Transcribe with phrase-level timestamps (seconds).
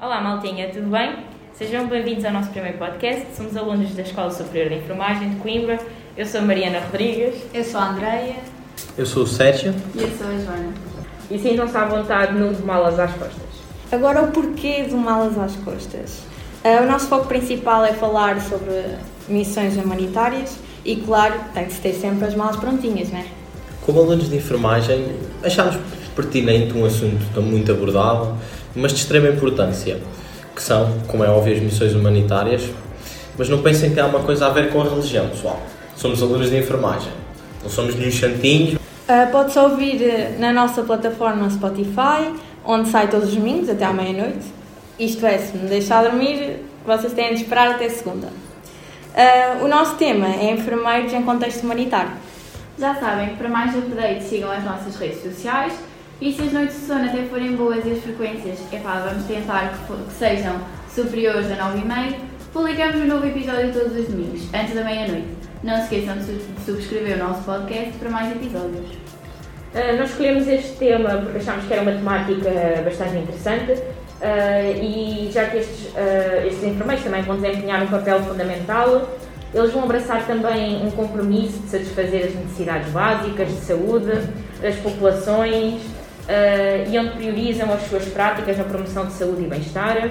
[0.00, 1.29] Olá, maltinha, tudo bem?
[1.60, 3.36] Sejam bem-vindos ao nosso primeiro podcast.
[3.36, 5.78] Somos alunos da Escola Superior de Enfermagem de Coimbra.
[6.16, 7.34] Eu sou a Mariana Rodrigues.
[7.52, 8.36] Eu sou a Andreia.
[8.96, 9.74] Eu sou o Sérgio.
[9.94, 10.72] E eu sou a Joana.
[11.30, 13.44] E sintam-se à vontade no de malas às costas.
[13.92, 16.22] Agora, o porquê do malas às costas?
[16.64, 18.96] Uh, o nosso foco principal é falar sobre
[19.28, 23.26] missões humanitárias e, claro, tem de se ter sempre as malas prontinhas, não é?
[23.84, 25.76] Como alunos de enfermagem, achámos
[26.16, 28.34] pertinente um assunto tão muito abordado
[28.74, 29.98] mas de extrema importância,
[30.60, 32.68] que são, como é óbvio, as missões humanitárias.
[33.38, 35.58] Mas não pensem que há uma coisa a ver com a religião, pessoal.
[35.96, 37.10] Somos alunos de enfermagem,
[37.62, 38.74] não somos nenhum santinhos.
[38.74, 42.30] Uh, Pode-se ouvir eh, na nossa plataforma Spotify,
[42.64, 44.46] onde sai todos os domingos até à meia-noite.
[44.98, 48.26] Isto é, se me deixar dormir, vocês têm de esperar até segunda.
[48.28, 52.12] Uh, o nosso tema é enfermeiros em contexto humanitário.
[52.78, 55.72] Já sabem que para mais updates sigam as nossas redes sociais
[56.20, 59.72] e se as noites de sono até forem boas e as frequências, epá, vamos tentar
[59.72, 60.60] que, que sejam
[60.94, 62.14] superiores a 9,5,
[62.52, 65.28] publicamos um novo episódio todos os domingos, antes da meia-noite.
[65.62, 68.86] Não se esqueçam de subscrever o nosso podcast para mais episódios.
[69.72, 72.50] Uh, nós escolhemos este tema porque achámos que era uma temática
[72.84, 78.22] bastante interessante uh, e já que estes, uh, estes enfermeiros também vão desempenhar um papel
[78.24, 79.08] fundamental,
[79.54, 84.12] eles vão abraçar também um compromisso de satisfazer as necessidades básicas de saúde
[84.60, 85.80] das populações
[86.30, 90.10] uh, e onde priorizam as suas práticas na promoção de saúde e bem-estar.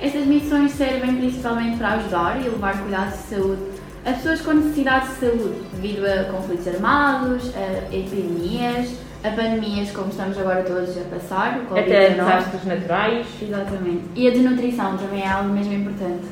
[0.00, 3.62] Estas missões servem principalmente para ajudar e levar cuidados de saúde
[4.06, 10.08] a pessoas com necessidades de saúde, devido a conflitos armados, a epidemias, a pandemias como
[10.08, 13.26] estamos agora todos a passar, o Até desastres naturais.
[13.42, 14.04] Exatamente.
[14.16, 16.24] E a desnutrição também é algo mesmo importante.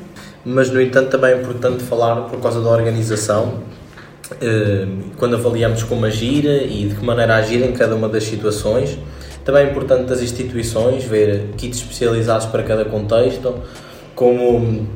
[0.43, 3.61] Mas, no entanto, também é importante falar por causa da organização
[5.17, 8.97] quando avaliamos como agir e de que maneira agir em cada uma das situações.
[9.43, 13.55] Também é importante das instituições ver kits especializados para cada contexto,
[14.13, 14.87] como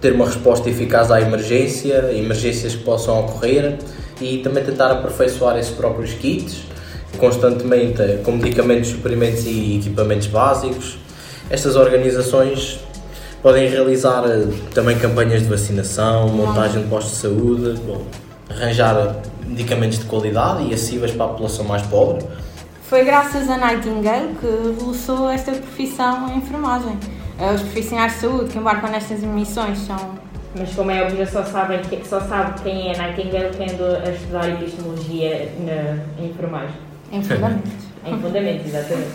[0.00, 3.78] ter uma resposta eficaz à emergência, emergências que possam ocorrer
[4.20, 6.68] e também tentar aperfeiçoar esses próprios kits
[7.16, 10.98] constantemente com medicamentos, suprimentos e equipamentos básicos.
[11.50, 12.78] Estas organizações
[13.42, 17.80] podem realizar eh, também campanhas de vacinação, montagem de postos de saúde.
[17.86, 18.04] Bom,
[18.50, 19.16] arranjar
[19.46, 22.24] medicamentos de qualidade e acessíveis para a população mais pobre.
[22.82, 26.98] Foi graças a Nightingale que revolucionou esta profissão em enfermagem.
[27.54, 30.18] Os profissionais de saúde que embarcam nestas missões são.
[30.58, 35.52] Mas como é óbvio, só, sabem, só sabe quem é Nightingale tendo a estudar epistemologia
[35.60, 36.74] na, em enfermagem.
[37.12, 37.72] Em fundamentos.
[38.06, 39.08] em fundamentos, exatamente.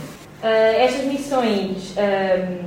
[0.44, 0.46] Uh,
[0.78, 2.66] estas missões, uh,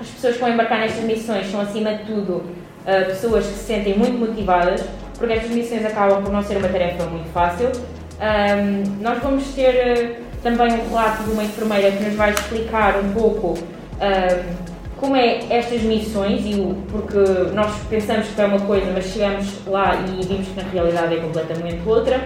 [0.00, 3.64] as pessoas que vão embarcar nestas missões são, acima de tudo, uh, pessoas que se
[3.64, 4.82] sentem muito motivadas
[5.20, 7.70] porque estas missões acabam por não ser uma tarefa muito fácil.
[8.18, 12.98] Um, nós vamos ter uh, também um relato de uma enfermeira que nos vai explicar
[12.98, 17.18] um pouco um, como é estas missões, e o, porque
[17.54, 21.20] nós pensamos que é uma coisa, mas chegamos lá e vimos que na realidade é
[21.20, 22.18] completamente outra.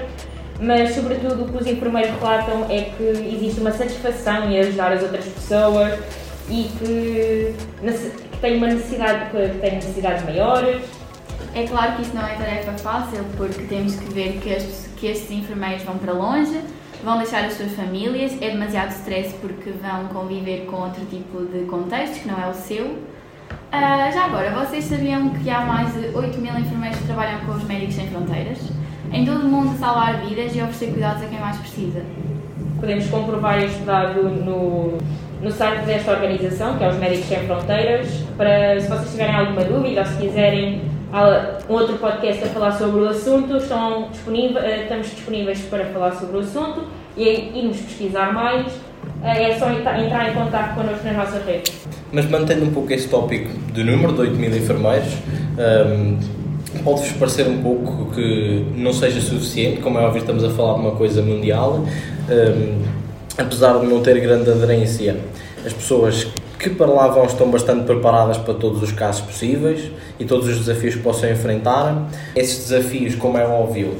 [0.61, 3.03] Mas, sobretudo, o que os enfermeiros relatam é que
[3.35, 5.99] existe uma satisfação em ajudar as outras pessoas
[6.49, 7.55] e que,
[8.31, 10.83] que têm uma necessidade, que têm necessidades maiores
[11.55, 14.57] é claro que isso não é tarefa fácil, porque temos que ver que,
[14.97, 16.61] que estes enfermeiros vão para longe,
[17.05, 21.65] vão deixar as suas famílias, é demasiado stress porque vão conviver com outro tipo de
[21.67, 22.87] contexto que não é o seu.
[22.87, 27.53] Uh, já agora, vocês sabiam que há mais de 8 mil enfermeiros que trabalham com
[27.53, 28.59] os Médicos Sem Fronteiras?
[29.13, 32.03] Em todo o mundo salvar vidas e oferecer cuidados a quem mais precisa.
[32.81, 34.99] Podemos comprovar este dado no,
[35.41, 39.65] no site desta organização, que é os Médicos Sem Fronteiras, para se vocês tiverem alguma
[39.65, 40.94] dúvida ou se quiserem
[41.69, 46.13] um outro podcast a falar sobre o assunto, estão disponíveis, eh, estamos disponíveis para falar
[46.17, 46.83] sobre o assunto
[47.17, 48.73] e irmos pesquisar mais.
[49.23, 51.73] Eh, é só entrar em contato connosco nas nossas redes.
[52.13, 55.15] Mas mantendo um pouco esse tópico do número de 8 mil enfermeiros,
[55.57, 56.19] um,
[56.83, 60.81] pode-vos parecer um pouco que não seja suficiente, como é óbvio, estamos a falar de
[60.81, 61.85] uma coisa mundial,
[62.29, 62.83] um,
[63.39, 65.17] apesar de não ter grande aderência.
[65.65, 66.27] As pessoas
[66.65, 70.59] que para lá vão estão bastante preparadas para todos os casos possíveis e todos os
[70.59, 72.09] desafios que possam enfrentar.
[72.35, 73.95] Esses desafios, como é óbvio,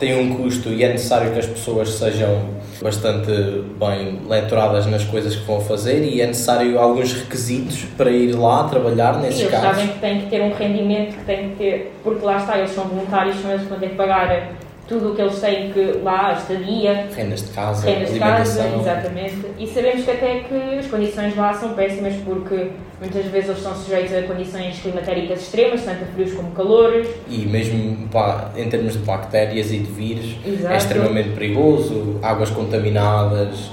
[0.00, 3.30] tem um custo e é necessário que as pessoas sejam bastante
[3.78, 8.64] bem letradas nas coisas que vão fazer e é necessário alguns requisitos para ir lá
[8.64, 9.68] trabalhar nesses Sim, eles casos.
[9.68, 12.70] sabem que têm que ter um rendimento, que têm que ter, porque lá está, eles
[12.70, 14.54] são voluntários, são eles que vão ter que pagar
[14.86, 18.68] tudo o que eles têm que lá, a estadia, Rendas de casa, rendas de casa,
[18.80, 19.46] exatamente.
[19.58, 22.70] E sabemos que até que as condições lá são péssimas porque
[23.00, 27.08] muitas vezes eles estão sujeitos a condições climatéricas extremas, tanto a frios como calores.
[27.28, 30.74] E mesmo pá, em termos de bactérias e de vírus, Exato.
[30.74, 32.18] é extremamente perigoso.
[32.22, 33.70] Águas contaminadas,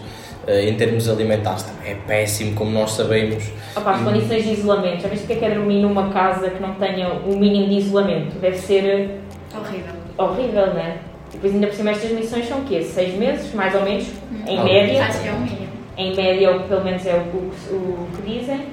[0.48, 3.52] eh, em termos alimentares também é péssimo, como nós sabemos.
[3.76, 6.50] Opa, as condições de isolamento, já viste o que é que é dormir numa casa
[6.50, 8.40] que não tenha o mínimo de isolamento?
[8.40, 9.20] Deve ser
[9.54, 10.01] Horrível.
[10.18, 10.98] Horrível, não é?
[11.30, 12.82] E depois ainda por cima estas missões são o quê?
[12.84, 14.06] Seis meses, mais ou menos,
[14.48, 15.06] em Ah, média.
[15.06, 15.68] Acho que é o mínimo.
[15.98, 18.66] Em média, ou pelo menos é o, o, o que dizem.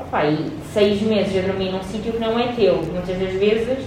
[0.00, 2.76] Opa, e seis meses a dormir num sítio que não é teu.
[2.76, 3.78] Muitas das vezes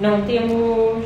[0.00, 1.04] não temos,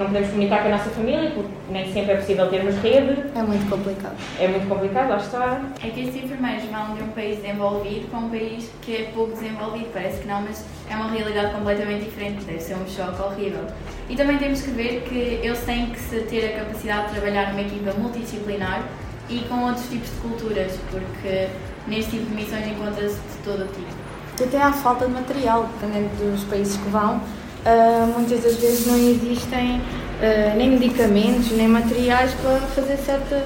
[0.00, 3.22] não podemos comunicar com a nossa família, porque nem sempre é possível termos rede.
[3.34, 4.16] É muito complicado.
[4.38, 5.60] É muito complicado, lá está.
[5.84, 9.32] É que estes enfermeiros vão de um país desenvolvido para um país que é pouco
[9.32, 13.64] desenvolvido, parece que não, mas é uma realidade completamente diferente, deve ser um choque horrível.
[14.08, 17.50] E também temos que ver que eles têm que se ter a capacidade de trabalhar
[17.50, 18.82] numa equipa multidisciplinar
[19.28, 21.48] e com outros tipos de culturas, porque
[21.86, 24.10] neste tipo de missões encontra-se de todo o tipo.
[24.42, 27.20] Até há falta de material, dependendo dos países que vão.
[27.66, 29.80] Ah, muitas das vezes não existem
[30.22, 33.42] ah, nem medicamentos, nem materiais para fazer certas.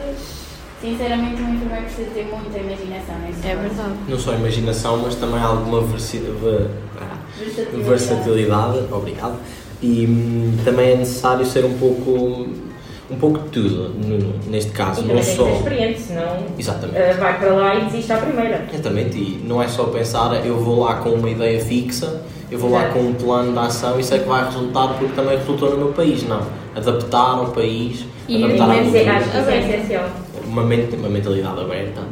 [0.80, 3.68] Sinceramente, um enfermeiro precisa ter muita imaginação nesse É caso.
[3.68, 3.94] verdade.
[4.06, 6.66] Não só imaginação, mas também alguma versi- ve-
[7.38, 7.88] Versatilidade.
[7.88, 8.78] versatilidade.
[8.92, 9.36] Obrigado.
[9.82, 12.46] E hum, também é necessário ser um pouco,
[13.10, 15.00] um pouco de tudo, no- neste caso.
[15.02, 15.44] E Não tem só.
[15.46, 16.98] ser experiente, senão Exatamente.
[16.98, 18.66] ah, vai para lá e desiste à primeira.
[18.70, 22.20] Exatamente, e não é só pensar eu vou lá com uma ideia fixa,
[22.54, 25.36] eu vou lá com um plano de ação e sei que vai resultar porque também
[25.36, 26.40] resultou no meu país, não.
[26.76, 29.12] Adaptar ao país, E adaptar à é- cultura.
[29.16, 30.10] acho que isso é essencial.
[30.46, 32.02] Uma, mente, uma mentalidade aberta.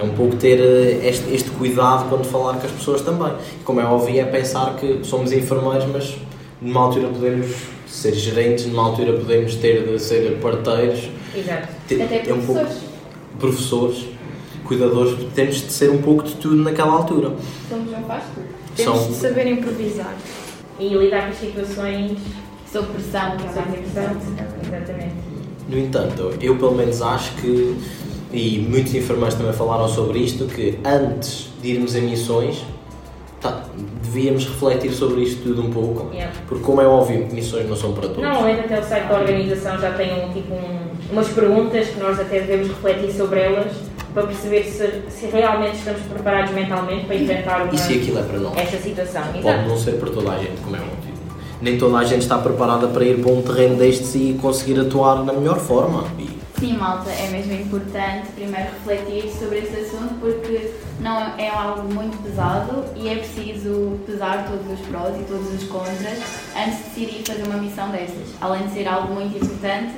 [0.00, 3.32] É um pouco ter eh, este, este cuidado quando falar com as pessoas também.
[3.60, 6.16] E como é óbvio, é pensar que somos enfermeiros, mas
[6.60, 7.48] numa altura podemos
[7.86, 11.68] ser gerentes, numa altura podemos ter de ser parteiros, Exato.
[11.86, 12.82] ter- Até é um pouco professores.
[13.38, 14.04] professores,
[14.64, 17.32] cuidadores, temos de ser um pouco de tudo naquela altura.
[17.68, 18.61] Somos um faz tudo.
[18.76, 20.14] Temos São- de saber improvisar.
[20.78, 22.18] E lidar com as situações
[22.72, 24.24] Sob pressão, que é sob mais importante.
[24.24, 24.76] pressão.
[24.78, 25.14] Exatamente.
[25.68, 27.76] No entanto, eu pelo menos acho que,
[28.32, 32.64] e muitos enfermeiros também falaram sobre isto, que antes de irmos em missões,
[33.40, 33.64] tá,
[34.02, 36.12] devíamos refletir sobre isto tudo um pouco.
[36.14, 36.32] Yeah.
[36.48, 38.22] Porque, como é óbvio, missões não são para todos.
[38.22, 40.78] Normalmente até o site da organização já tem um, tipo, um,
[41.12, 43.72] umas perguntas que nós até devemos refletir sobre elas
[44.12, 48.22] para perceber se, se realmente estamos preparados mentalmente para enfrentar uma, E se aquilo é
[48.22, 48.58] para nós?
[48.58, 49.22] esta situação.
[49.22, 49.68] Pode Exato.
[49.68, 51.12] não ser para toda a gente, como é óbvio.
[51.60, 55.24] Nem toda a gente está preparada para ir para um terreno destes e conseguir atuar
[55.24, 56.04] na melhor forma.
[56.18, 60.70] E Sim, malta, é mesmo importante primeiro refletir sobre esse assunto porque
[61.00, 65.68] não é algo muito pesado e é preciso pesar todos os prós e todos os
[65.68, 66.18] contras
[66.56, 68.28] antes de decidir fazer uma missão dessas.
[68.40, 69.92] Além de ser algo muito importante,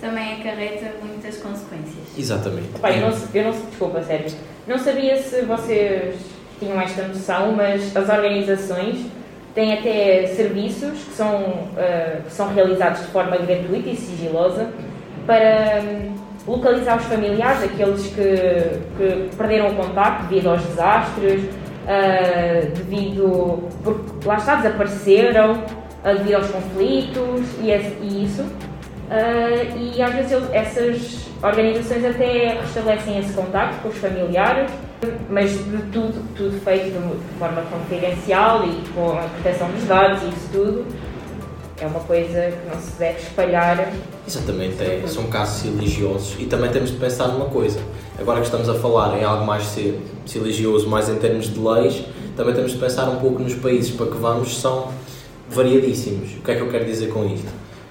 [0.00, 2.04] também acarreta muitas consequências.
[2.16, 2.68] Exatamente.
[2.76, 4.30] Opa, eu não, eu não desculpa, sério.
[4.66, 6.16] Não sabia se vocês
[6.58, 9.06] tinham esta noção, mas as organizações
[9.54, 14.68] têm até serviços que são, ah, que são realizados de forma gratuita e sigilosa
[15.26, 16.14] para hum,
[16.46, 21.44] localizar os familiares, aqueles que, que perderam o contacto devido aos desastres,
[21.86, 23.68] ah, devido.
[23.82, 25.62] porque lá está, desapareceram,
[26.04, 28.44] ah, devido aos conflitos e, e isso.
[29.10, 34.70] Ah, e às vezes eles- essas organizações até restabelecem esse contacto com os familiares,
[35.30, 40.28] mas de tudo, tudo feito de, forma confidencial e com a proteção dos dados e
[40.28, 40.84] isso tudo.
[41.80, 43.92] É uma coisa que não se deve espalhar.
[44.26, 47.78] Exatamente, é, são casos religiosos e também temos de pensar numa coisa.
[48.18, 49.76] Agora que estamos a falar em algo mais
[50.34, 52.04] religioso, mais em termos de leis,
[52.36, 54.88] também temos de pensar um pouco nos países para que vamos, são
[55.48, 56.32] variadíssimos.
[56.38, 57.46] O que é que eu quero dizer com isto?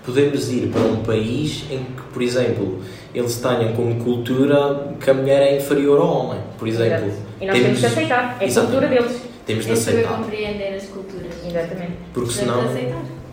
[0.07, 2.79] Podemos ir para um país em que, por exemplo,
[3.13, 7.11] eles tenham como cultura que a mulher é inferior ao homem, por exemplo.
[7.41, 8.37] E nós temos de aceitar.
[8.39, 9.21] É a cultura deles.
[9.45, 11.33] Temos de É aceitar, compreender as culturas.
[11.45, 11.91] Exatamente.
[12.13, 12.63] porque senão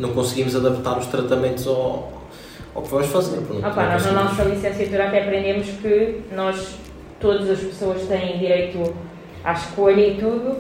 [0.01, 2.23] não conseguimos adaptar os tratamentos ao,
[2.75, 3.39] ao que vamos fazer.
[3.39, 6.75] Opa, não nós na nossa licenciatura até aprendemos que nós,
[7.21, 8.93] todas as pessoas têm direito
[9.45, 10.57] à escolha e tudo,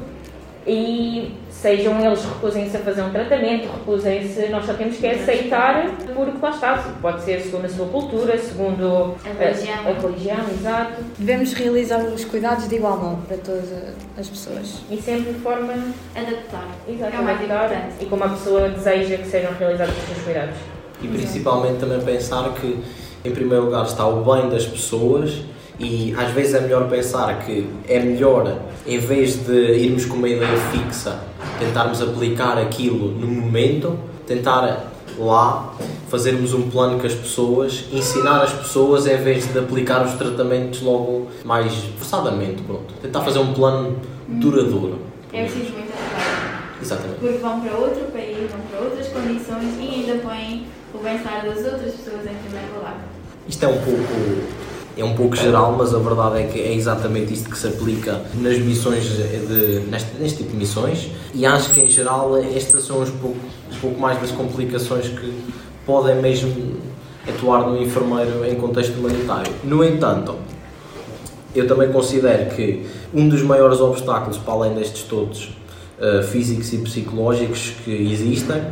[0.66, 6.38] e sejam eles recusem-se a fazer um tratamento, recusem-se, nós só temos que aceitar porque
[6.42, 9.74] lá está, pode ser segundo a sua cultura, segundo A religião.
[9.84, 13.64] a, a religião, exato, Devemos realizar os cuidados de igual modo para todas
[14.18, 14.80] as pessoas.
[14.90, 15.72] e sempre de forma
[16.14, 16.66] Adaptar.
[16.88, 20.56] exata, É adaptar, e como a pessoa deseja que sejam realizados os seus cuidados.
[21.02, 22.82] E principalmente também pensar que,
[23.24, 25.40] em primeiro lugar, está o bem das pessoas
[25.78, 30.28] e às vezes é melhor pensar que é melhor, em vez de irmos com uma
[30.28, 31.18] ideia fixa,
[31.58, 35.74] tentarmos aplicar aquilo no momento, tentar lá
[36.08, 40.80] fazermos um plano com as pessoas, ensinar as pessoas em vez de aplicar os tratamentos
[40.80, 42.94] logo mais forçadamente, pronto.
[43.02, 43.96] Tentar fazer um plano
[44.28, 44.98] duradouro.
[45.32, 46.64] É preciso muita trabalho.
[46.80, 47.20] Exatamente.
[47.20, 51.58] Porque vão para outro país, vão para outras condições e ainda põem o bem-estar das
[51.64, 52.98] outras pessoas em primeiro lugar.
[53.48, 54.14] Isto é um pouco
[54.96, 58.20] é um pouco geral, mas a verdade é que é exatamente isto que se aplica
[58.34, 63.02] nas missões de, neste, neste tipo de missões e acho que em geral estas são
[63.02, 63.36] um pouco,
[63.72, 65.32] um pouco mais das complicações que
[65.84, 66.76] podem mesmo
[67.28, 69.52] atuar no enfermeiro em contexto humanitário.
[69.64, 70.36] No entanto,
[71.54, 75.56] eu também considero que um dos maiores obstáculos, para além destes todos
[75.98, 78.62] uh, físicos e psicológicos que existem,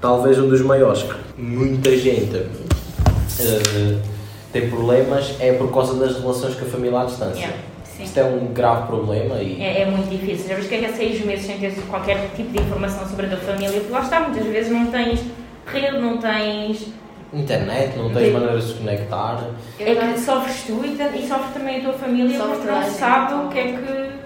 [0.00, 4.15] talvez um dos maiores que muita gente uh,
[4.60, 7.40] tem problemas é por causa das relações com a família à distância.
[7.40, 8.04] Yeah, sim.
[8.04, 10.48] Isto é um grave problema e É, é muito difícil.
[10.48, 13.26] Já vês que é que é seis meses sem ter qualquer tipo de informação sobre
[13.26, 13.80] a tua família?
[13.80, 15.20] Porque lá está, muitas vezes não tens
[15.66, 16.86] rede, não tens.
[17.34, 18.32] internet, não tens Sim.
[18.32, 19.44] maneira de se conectar.
[19.78, 23.34] É que sofres tu e, e sofre também a tua família Sofre porque não sabe
[23.34, 24.16] o que é que.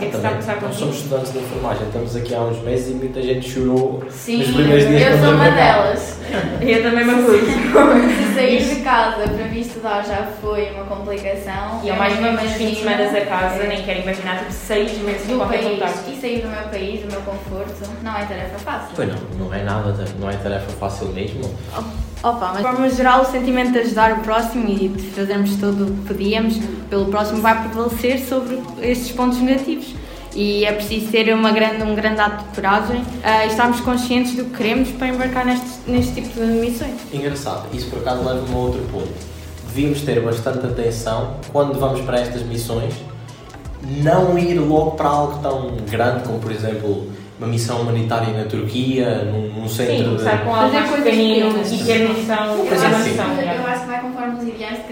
[0.00, 3.20] É a passar Nós somos estudantes de enfermagem, estamos aqui há uns meses e muita
[3.20, 6.21] gente chorou Sim, nos primeiros dias eu sou uma delas.
[6.60, 7.38] Eu também me acuso.
[7.38, 11.80] Se sair de casa para vir estudar já foi uma complicação.
[11.82, 14.38] E ao Eu mais menos os fins de semana a casa, é, nem quero imaginar
[14.38, 16.10] tipo seis meses do qualquer país contato.
[16.10, 18.88] e sair do meu país, do meu conforto, não é tarefa fácil.
[18.94, 21.42] Pois não, não é nada, não é tarefa fácil mesmo.
[22.22, 25.86] Opa, mas de forma geral o sentimento de ajudar o próximo e de fazermos tudo
[25.86, 26.56] o que podíamos
[26.88, 29.94] pelo próximo vai prevalecer sobre estes pontos negativos.
[30.34, 34.34] E é preciso ter uma grande, um grande ato de coragem ah, e estarmos conscientes
[34.34, 36.94] do que queremos para embarcar neste, neste tipo de missões.
[37.12, 39.10] Engraçado, isso por acaso leva-me a outro ponto.
[39.68, 42.94] Devíamos ter bastante atenção quando vamos para estas missões,
[44.02, 49.24] não ir logo para algo tão grande como, por exemplo, uma missão humanitária na Turquia,
[49.24, 50.28] num, num centro Sim, de.
[50.28, 51.72] algo Fazer coisas pequenino pequenas.
[51.72, 53.16] e ter noção Eu Pois acho, sim.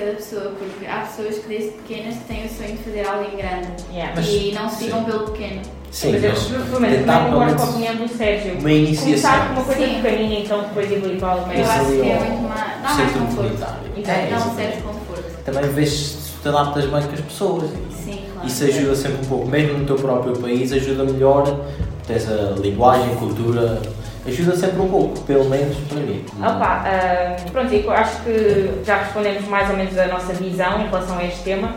[0.01, 3.37] Cada pessoa, porque há pessoas que desde pequenas têm o sonho de fazer algo em
[3.37, 4.13] grande Yeah.
[4.17, 5.05] Mas- e não se ficam sim.
[5.05, 5.63] pelo pequeno.
[5.91, 8.59] Sim, mas eu, mas pelo menos, concordo com a opinião do Sérgio.
[8.59, 9.05] uma iniciação.
[9.11, 10.03] Começar com uma coisa Sim.
[10.03, 12.83] pequenina então depois evoluir para algo Eu acho ali que é muito mais.
[12.83, 13.55] Dá mais centro conforto.
[13.55, 13.75] Exato.
[14.07, 15.45] É, Dá um certo conforto.
[15.45, 17.71] Também vês se te adaptas bem com as pessoas.
[18.05, 18.47] Sim, claro.
[18.49, 21.61] Isso ajuda sempre um pouco, mesmo no teu próprio país, ajuda melhor,
[22.07, 23.83] tens a linguagem, cultura,
[24.31, 26.25] ajuda sempre um pouco, pelo menos para mim.
[26.39, 30.87] Opa, ah, pronto, eu acho que já respondemos mais ou menos a nossa visão em
[30.87, 31.75] relação a este tema.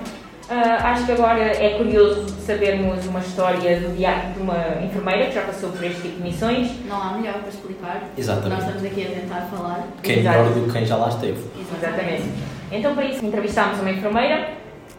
[0.50, 5.36] Ah, acho que agora é curioso sabermos uma história do dia de uma enfermeira que
[5.36, 6.70] já passou por este tipo de missões.
[6.88, 8.04] Não há melhor para explicar.
[8.18, 8.62] Exatamente.
[8.62, 9.88] Nós estamos aqui a tentar falar.
[10.02, 10.38] Quem é Exato.
[10.38, 11.40] melhor do que quem já lá esteve.
[11.78, 12.24] Exatamente.
[12.72, 14.50] Então, para isso, entrevistámos uma enfermeira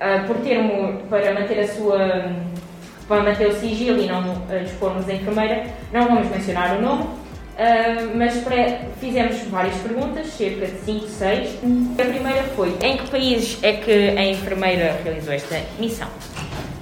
[0.01, 1.99] ah, por termo, para manter a sua.
[3.07, 7.05] para manter o sigilo e não ah, dispormos da enfermeira, não vamos mencionar o nome,
[8.15, 11.51] mas para- fizemos várias perguntas, cerca de 5, 6.
[11.99, 16.09] A primeira foi: em que países é que a enfermeira realizou esta missão?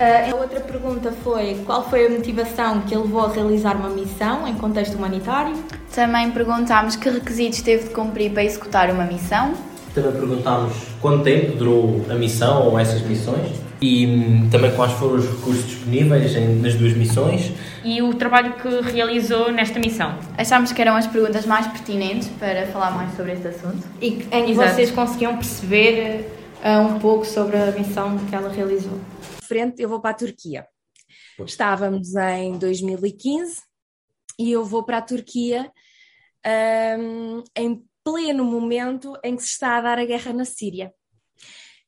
[0.00, 3.90] Ah, a outra pergunta foi qual foi a motivação que a levou a realizar uma
[3.90, 5.54] missão em contexto humanitário?
[5.94, 9.52] Também perguntámos que requisitos teve de cumprir para executar uma missão.
[9.94, 15.16] Também perguntámos quanto tempo durou a missão ou essas missões e hum, também quais foram
[15.16, 17.52] os recursos disponíveis em- nas duas missões.
[17.84, 20.16] E o trabalho que realizou nesta missão?
[20.38, 23.86] Achámos que eram as perguntas mais pertinentes para falar mais sobre este assunto.
[24.00, 26.26] E que- em que vocês conseguiam perceber
[26.64, 28.98] ah, um pouco sobre a missão que ela realizou.
[29.42, 30.64] frente, eu vou para a Turquia.
[31.36, 31.50] Pois.
[31.50, 33.60] Estávamos em 2015
[34.38, 35.70] e eu vou para a Turquia
[36.98, 40.92] hum, em pleno momento em que se está a dar a guerra na Síria.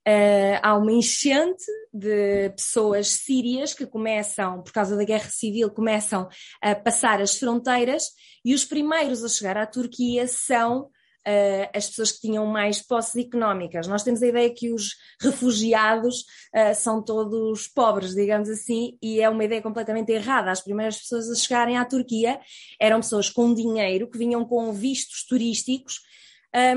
[0.07, 6.29] Uh, há uma enchente de pessoas sírias que começam, por causa da guerra civil, começam
[6.61, 8.11] a passar as fronteiras
[8.45, 10.91] e os primeiros a chegar à Turquia são
[11.27, 13.87] uh, as pessoas que tinham mais posses económicas.
[13.87, 16.21] Nós temos a ideia que os refugiados
[16.55, 20.51] uh, são todos pobres, digamos assim, e é uma ideia completamente errada.
[20.51, 22.41] As primeiras pessoas a chegarem à Turquia
[22.81, 26.01] eram pessoas com dinheiro, que vinham com vistos turísticos,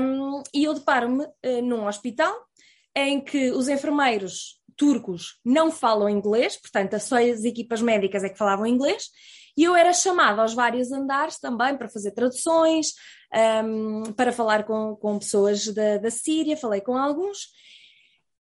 [0.00, 2.34] um, e eu deparo-me uh, num hospital
[2.96, 8.38] em que os enfermeiros turcos não falam inglês, portanto, só as equipas médicas é que
[8.38, 9.08] falavam inglês,
[9.58, 12.92] e eu era chamada aos vários andares também para fazer traduções,
[13.64, 17.48] um, para falar com, com pessoas da, da Síria, falei com alguns,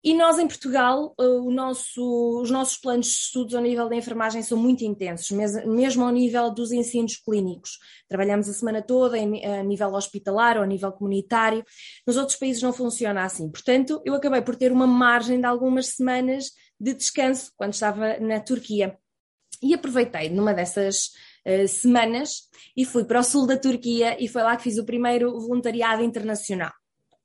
[0.03, 1.15] E nós, em Portugal,
[1.51, 6.13] nosso, os nossos planos de estudos ao nível da enfermagem são muito intensos, mesmo ao
[6.13, 7.79] nível dos ensinos clínicos.
[8.09, 11.65] Trabalhamos a semana toda a nível hospitalar ou a nível comunitário.
[12.07, 13.51] Nos outros países não funciona assim.
[13.51, 18.39] Portanto, eu acabei por ter uma margem de algumas semanas de descanso quando estava na
[18.41, 18.97] Turquia.
[19.63, 21.13] E aproveitei numa dessas
[21.47, 22.43] uh, semanas
[22.77, 26.03] e fui para o sul da Turquia e foi lá que fiz o primeiro voluntariado
[26.03, 26.73] internacional.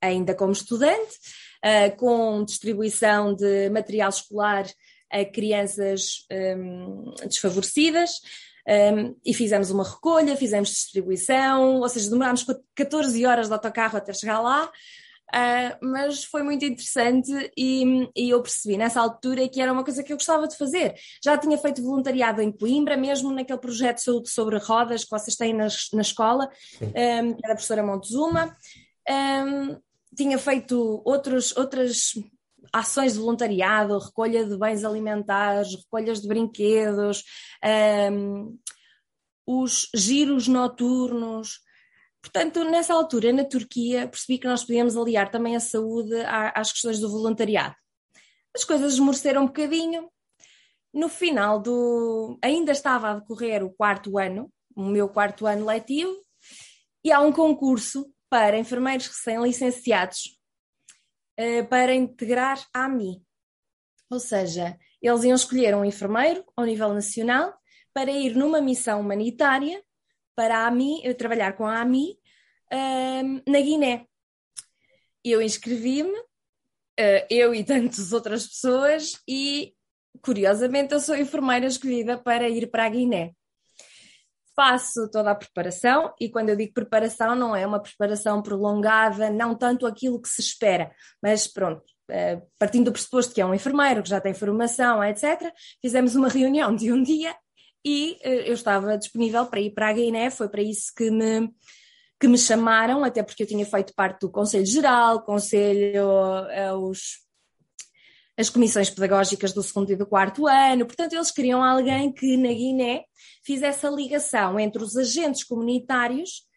[0.02, 1.18] Ainda como estudante,
[1.64, 4.66] uh, com distribuição de material escolar
[5.14, 6.26] a crianças
[6.58, 8.20] um, desfavorecidas.
[8.68, 14.14] Um, e fizemos uma recolha, fizemos distribuição, ou seja, demorámos 14 horas de autocarro até
[14.14, 14.72] chegar lá,
[15.34, 20.04] Uh, mas foi muito interessante e, e, eu percebi nessa altura que era uma coisa
[20.04, 20.94] que eu gostava de fazer.
[21.24, 25.36] Já tinha feito voluntariado em Coimbra, mesmo naquele projeto de saúde sobre rodas que vocês
[25.36, 26.48] têm na, na escola,
[26.80, 28.56] um, era a professora Montezuma.
[29.10, 29.76] Um,
[30.16, 32.14] tinha feito outros, outras
[32.72, 37.24] ações de voluntariado, recolha de bens alimentares, recolhas de brinquedos,
[38.12, 38.56] um,
[39.48, 41.63] os giros noturnos.
[42.24, 46.16] Portanto, nessa altura, na Turquia, percebi que nós podíamos aliar também a saúde
[46.56, 47.76] às questões do voluntariado.
[48.56, 50.10] As coisas esmoreceram um bocadinho.
[50.94, 52.40] No final do.
[52.42, 56.16] ainda estava a decorrer o quarto ano, o meu quarto ano letivo,
[57.04, 60.40] e há um concurso para enfermeiros recém-licenciados
[61.38, 63.22] uh, para integrar a AMI.
[64.10, 67.54] Ou seja, eles iam escolher um enfermeiro ao nível nacional
[67.94, 69.84] para ir numa missão humanitária
[70.36, 72.18] para a AMI, trabalhar com a AMI
[72.74, 74.06] um, na Guiné.
[75.24, 79.74] Eu inscrevi-me, uh, eu e tantas outras pessoas, e
[80.22, 83.34] curiosamente eu sou enfermeira escolhida para ir para a Guiné.
[84.56, 89.56] Faço toda a preparação, e quando eu digo preparação, não é uma preparação prolongada, não
[89.56, 94.04] tanto aquilo que se espera, mas pronto, uh, partindo do pressuposto que é um enfermeiro,
[94.04, 97.36] que já tem formação, etc., fizemos uma reunião de um dia
[97.84, 101.50] e uh, eu estava disponível para ir para a Guiné, foi para isso que me,
[102.20, 106.06] que me chamaram, até porque eu tinha feito parte do Conselho Geral, Conselho,
[106.80, 107.24] os,
[108.38, 112.50] as comissões pedagógicas do segundo e do quarto ano, portanto, eles queriam alguém que na
[112.50, 113.04] Guiné
[113.46, 116.48] fizesse a ligação entre os agentes comunitários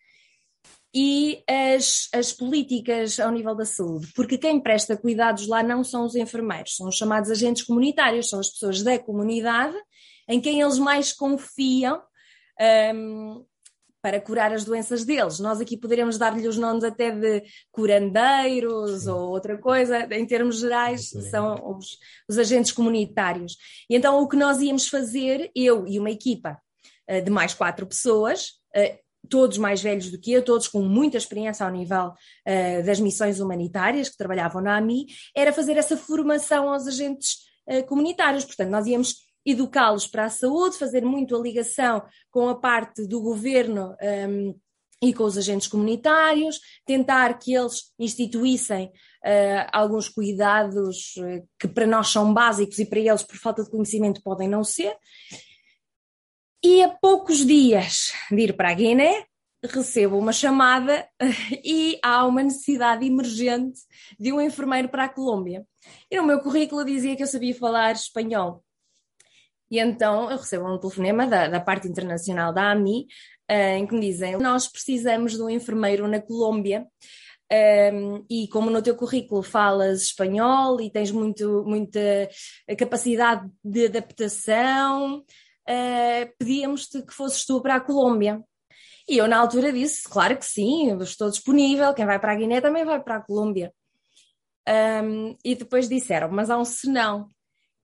[0.95, 6.07] e as, as políticas ao nível da saúde, porque quem presta cuidados lá não são
[6.07, 9.77] os enfermeiros, são os chamados agentes comunitários, são as pessoas da comunidade
[10.29, 12.03] em quem eles mais confiam
[12.95, 13.45] um,
[14.07, 15.41] para curar as doenças deles.
[15.41, 19.11] Nós aqui poderíamos dar-lhe os nomes até de curandeiros Sim.
[19.11, 21.23] ou outra coisa, em termos gerais, Sim.
[21.23, 23.57] são os, os, agentes comunitários.
[23.91, 26.57] E então o que nós íamos fazer, eu e uma equipa
[27.11, 28.97] uh, de mais quatro pessoas, uh,
[29.29, 33.41] todos mais velhos do que eu, todos com muita experiência ao nível uh, das missões
[33.41, 37.45] humanitárias que trabalhavam na AMI, era fazer essa formação aos agentes
[37.89, 38.45] comunitários.
[38.45, 43.21] Portanto, nós íamos educá-los para a saúde, fazer muito a ligação com a parte do
[43.23, 43.97] governo
[44.29, 44.55] um,
[45.03, 51.87] e com os agentes comunitários, tentar que eles instituíssem uh, alguns cuidados uh, que para
[51.87, 54.97] nós são básicos e para eles, por falta de conhecimento, podem não ser.
[56.65, 59.25] E a poucos dias de ir para a Guiné,
[59.63, 61.07] recebo uma chamada
[61.65, 63.81] e há uma necessidade emergente
[64.19, 65.67] de um enfermeiro para a Colômbia.
[66.11, 68.66] E no meu currículo dizia que eu sabia falar espanhol.
[69.71, 73.07] E então eu recebo um telefonema da, da parte internacional da AMI,
[73.51, 76.87] uh, em que me dizem: Nós precisamos de um enfermeiro na Colômbia.
[77.51, 82.29] Um, ehm, e como no teu currículo falas espanhol e tens muito, muita
[82.77, 88.43] capacidade de adaptação, uh, pedíamos-te que fosses tu para a Colômbia.
[89.09, 91.95] E eu, na altura, disse: Claro que sim, estou disponível.
[91.95, 93.73] Quem vai para a Guiné também vai para a Colômbia.
[94.69, 97.29] Um, ehm, e depois disseram: Mas há um senão,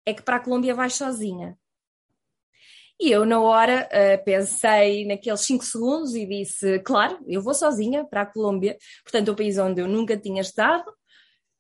[0.07, 1.57] é que para a Colômbia vais sozinha.
[3.03, 8.05] E eu, na hora, uh, pensei naqueles 5 segundos e disse: Claro, eu vou sozinha
[8.05, 10.89] para a Colômbia, portanto, é um país onde eu nunca tinha estado.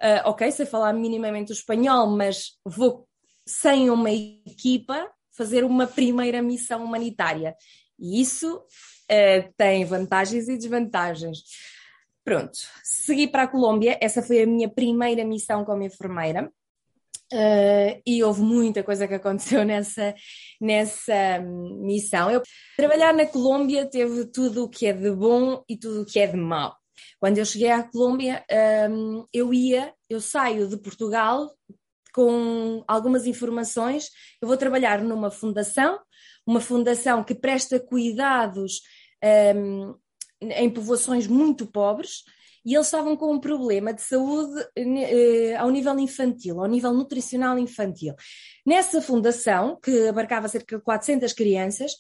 [0.00, 3.08] Uh, ok, sei falar minimamente o espanhol, mas vou
[3.44, 7.56] sem uma equipa fazer uma primeira missão humanitária.
[7.98, 11.40] E isso uh, tem vantagens e desvantagens.
[12.24, 16.52] Pronto, segui para a Colômbia, essa foi a minha primeira missão como enfermeira.
[17.32, 20.14] Uh, e houve muita coisa que aconteceu nessa,
[20.60, 21.38] nessa
[21.80, 22.30] missão.
[22.30, 22.42] Eu,
[22.76, 26.26] trabalhar na Colômbia teve tudo o que é de bom e tudo o que é
[26.26, 26.76] de mau.
[27.18, 28.44] Quando eu cheguei à Colômbia,
[28.90, 31.50] um, eu ia, eu saio de Portugal
[32.12, 34.10] com algumas informações.
[34.40, 35.98] Eu vou trabalhar numa fundação,
[36.46, 38.82] uma fundação que presta cuidados
[39.56, 39.94] um,
[40.40, 42.24] em povoações muito pobres
[42.64, 47.58] e eles estavam com um problema de saúde eh, ao nível infantil, ao nível nutricional
[47.58, 48.14] infantil.
[48.64, 51.92] Nessa fundação, que abarcava cerca de 400 crianças,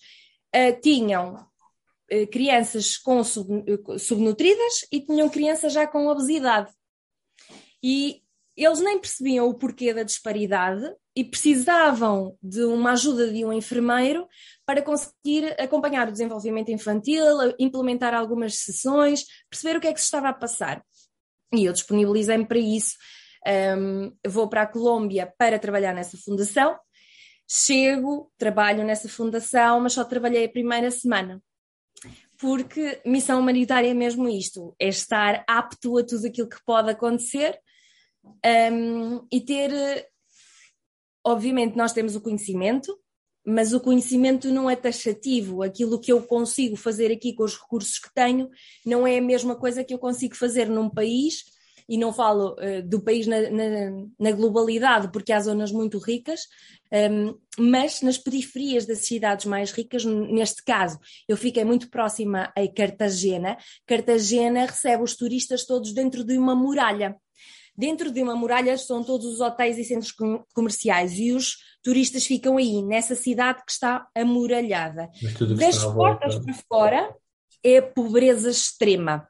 [0.52, 1.44] eh, tinham
[2.08, 3.48] eh, crianças com sub,
[3.98, 6.70] subnutridas e tinham crianças já com obesidade.
[7.82, 8.22] E
[8.56, 14.26] eles nem percebiam o porquê da disparidade e precisavam de uma ajuda de um enfermeiro
[14.64, 17.24] para conseguir acompanhar o desenvolvimento infantil,
[17.58, 20.82] implementar algumas sessões, perceber o que é que se estava a passar.
[21.52, 22.96] E eu disponibilizei-me para isso.
[23.46, 26.78] Um, vou para a Colômbia para trabalhar nessa fundação.
[27.46, 31.42] Chego, trabalho nessa fundação, mas só trabalhei a primeira semana.
[32.40, 37.58] Porque missão humanitária é mesmo isto: é estar apto a tudo aquilo que pode acontecer
[38.72, 40.10] um, e ter.
[41.24, 42.96] Obviamente, nós temos o conhecimento,
[43.44, 45.62] mas o conhecimento não é taxativo.
[45.62, 48.48] Aquilo que eu consigo fazer aqui com os recursos que tenho
[48.84, 51.44] não é a mesma coisa que eu consigo fazer num país,
[51.88, 56.42] e não falo uh, do país na, na, na, globalidade, porque há zonas muito ricas,
[57.10, 62.68] um, mas nas periferias das cidades mais ricas, neste caso, eu fiquei muito próxima a
[62.74, 63.56] Cartagena.
[63.86, 67.16] Cartagena recebe os turistas todos dentro de uma muralha.
[67.76, 70.14] Dentro de uma muralha estão todos os hotéis e centros
[70.54, 75.08] comerciais e os turistas ficam aí, nessa cidade que está amuralhada.
[75.58, 77.16] Das portas para fora
[77.64, 79.26] é pobreza extrema.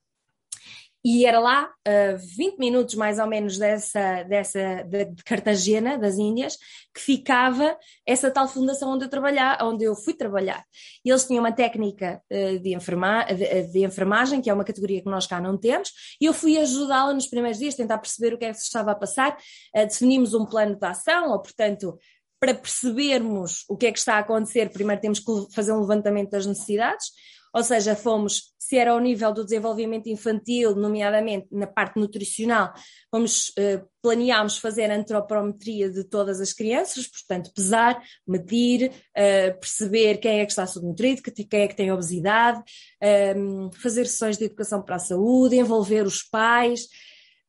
[1.04, 6.16] E era lá, uh, 20 minutos mais ou menos dessa, dessa de, de Cartagena, das
[6.16, 6.56] Índias,
[6.94, 10.64] que ficava essa tal fundação onde eu, trabalhar, onde eu fui trabalhar.
[11.04, 15.02] E eles tinham uma técnica uh, de, enferma, de, de, enfermagem, que é uma categoria
[15.02, 18.38] que nós cá não temos, e eu fui ajudá-la nos primeiros dias, tentar perceber o
[18.38, 19.36] que é que se estava a passar.
[19.76, 21.98] Uh, definimos um plano de ação, ou portanto,
[22.38, 26.30] para percebermos o que é que está a acontecer, primeiro temos que fazer um levantamento
[26.30, 27.06] das necessidades,
[27.52, 32.72] ou seja, fomos, se era ao nível do desenvolvimento infantil, nomeadamente na parte nutricional,
[33.14, 40.46] uh, planeámos fazer antropometria de todas as crianças, portanto, pesar, medir, uh, perceber quem é
[40.46, 42.62] que está subnutrido, quem é que tem obesidade,
[43.00, 46.86] ehm, fazer sessões de educação para a saúde, envolver os pais,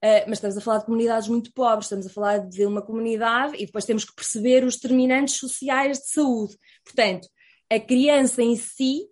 [0.03, 3.55] Uh, mas estamos a falar de comunidades muito pobres, estamos a falar de uma comunidade
[3.55, 6.57] e depois temos que perceber os determinantes sociais de saúde.
[6.83, 7.29] Portanto,
[7.71, 9.07] a criança em si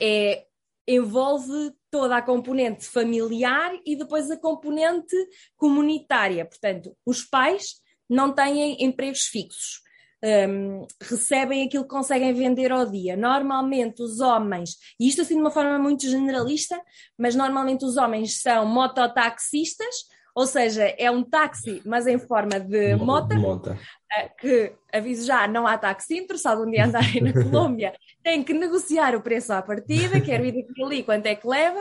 [0.00, 0.44] é,
[0.86, 5.16] envolve toda a componente familiar e depois a componente
[5.56, 6.44] comunitária.
[6.44, 9.84] Portanto, os pais não têm empregos fixos.
[10.24, 13.16] Um, recebem aquilo que conseguem vender ao dia.
[13.16, 16.80] Normalmente os homens, e isto assim de uma forma muito generalista,
[17.18, 19.94] mas normalmente os homens são mototaxistas,
[20.36, 23.80] ou seja, é um táxi, mas em forma de mota, mota.
[24.12, 28.52] Eh, que, aviso já, não há taxímetro, se algum dia andarem na Colômbia, tem que
[28.52, 31.80] negociar o preço à partida, quero ir daqui ali, quanto é que leva,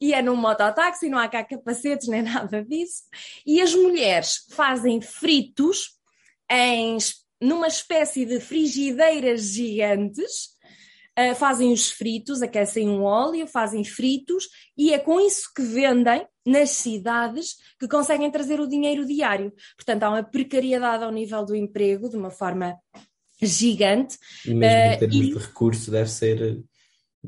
[0.00, 3.02] e é num mototáxi, não há cá capacetes nem nada disso.
[3.44, 5.98] E as mulheres fazem fritos
[6.48, 6.98] em,
[7.40, 10.50] numa espécie de frigideiras gigantes,
[11.18, 16.24] uh, fazem os fritos, aquecem um óleo, fazem fritos e é com isso que vendem
[16.48, 19.52] nas cidades que conseguem trazer o dinheiro diário.
[19.76, 22.76] Portanto, há uma precariedade ao nível do emprego de uma forma
[23.40, 24.18] gigante.
[24.44, 26.62] E mesmo em termos uh, e, de recurso deve ser.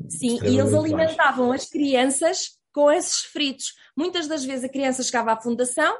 [0.09, 1.63] Sim, e eles alimentavam baixo.
[1.63, 3.73] as crianças com esses fritos.
[3.95, 5.95] Muitas das vezes a criança chegava à fundação,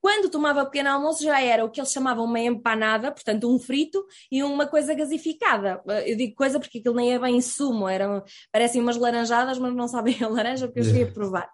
[0.00, 4.04] quando tomava pequeno almoço já era o que eles chamavam uma empanada, portanto um frito
[4.30, 5.82] e uma coisa gasificada.
[6.06, 9.88] Eu digo coisa porque aquilo nem é bem sumo, eram, parecem umas laranjadas, mas não
[9.88, 11.50] sabem a laranja porque eu cheguei a provar.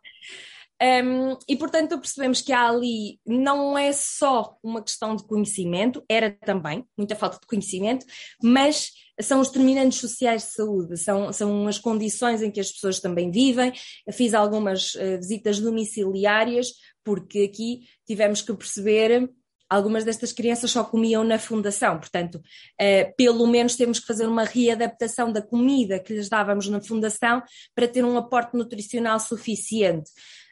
[0.83, 6.31] Um, e portanto percebemos que há ali não é só uma questão de conhecimento, era
[6.45, 8.05] também muita falta de conhecimento,
[8.43, 12.99] mas são os determinantes sociais de saúde, são, são as condições em que as pessoas
[12.99, 13.73] também vivem.
[14.05, 16.73] Eu fiz algumas uh, visitas domiciliárias,
[17.05, 19.31] porque aqui tivemos que perceber
[19.71, 24.45] algumas destas crianças só comiam na fundação, portanto, uh, pelo menos temos que fazer uma
[24.45, 27.43] readaptação da comida que lhes dávamos na fundação
[27.75, 30.11] para ter um aporte nutricional suficiente.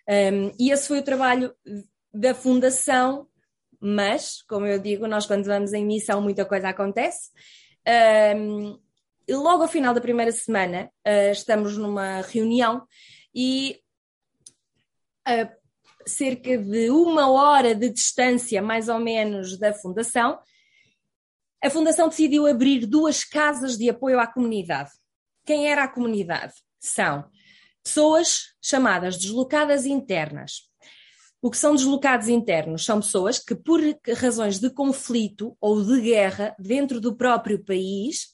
[0.08, 1.54] Um, e esse foi o trabalho
[2.12, 3.26] da fundação,
[3.80, 7.30] mas, como eu digo, nós quando vamos em missão muita coisa acontece.
[8.36, 8.78] Um,
[9.28, 12.86] logo ao final da primeira semana, uh, estamos numa reunião
[13.34, 13.80] e
[15.28, 15.62] uh,
[16.06, 20.38] cerca de uma hora de distância, mais ou menos, da Fundação,
[21.62, 24.90] a Fundação decidiu abrir duas casas de apoio à comunidade.
[25.44, 26.54] Quem era a comunidade?
[26.80, 27.24] São
[27.82, 30.70] pessoas chamadas deslocadas internas.
[31.40, 32.84] O que são deslocados internos?
[32.84, 33.80] São pessoas que, por
[34.16, 38.28] razões de conflito ou de guerra dentro do próprio país,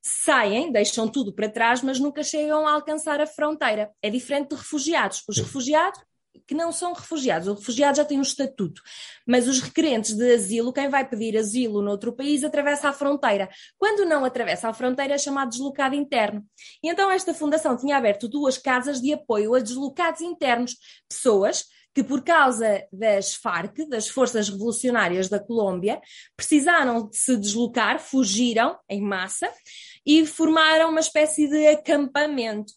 [0.00, 3.90] saem, deixam tudo para trás, mas nunca chegam a alcançar a fronteira.
[4.00, 5.24] É diferente de refugiados.
[5.28, 6.00] Os refugiados
[6.46, 7.48] que não são refugiados.
[7.48, 8.82] O refugiado já tem um estatuto,
[9.26, 13.48] mas os requerentes de asilo, quem vai pedir asilo noutro país, atravessa a fronteira.
[13.78, 16.44] Quando não atravessa a fronteira, é chamado deslocado interno.
[16.82, 20.76] E então esta fundação tinha aberto duas casas de apoio a deslocados internos,
[21.08, 21.64] pessoas
[21.94, 26.00] que por causa das FARC, das Forças Revolucionárias da Colômbia,
[26.36, 29.52] precisaram de se deslocar, fugiram em massa
[30.04, 32.72] e formaram uma espécie de acampamento.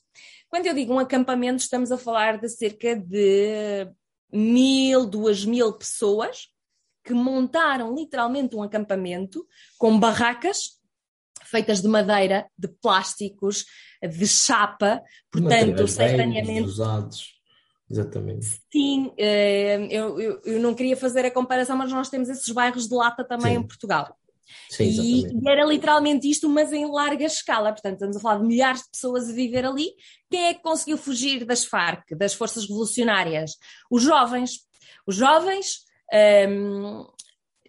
[0.56, 3.92] Quando eu digo um acampamento, estamos a falar de cerca de
[4.32, 6.48] mil, duas mil pessoas
[7.04, 9.46] que montaram literalmente um acampamento
[9.78, 10.80] com barracas
[11.44, 13.66] feitas de madeira, de plásticos,
[14.02, 16.62] de chapa, portanto, simultaneamente.
[16.62, 17.34] Usados.
[17.92, 18.62] Exatamente.
[18.72, 22.88] Sim, eh, eu, eu, eu, não queria fazer a comparação, mas nós temos esses bairros
[22.88, 23.60] de lata também Sim.
[23.60, 24.18] em Portugal.
[24.70, 27.72] Sim, e, e, era literalmente isto, mas em larga escala.
[27.72, 29.92] Portanto, estamos a falar de milhares de pessoas a viver ali.
[30.30, 33.52] Quem é que conseguiu fugir das FARC, das forças revolucionárias?
[33.90, 34.60] Os jovens.
[35.08, 35.86] Os jovens.
[36.48, 37.06] Um,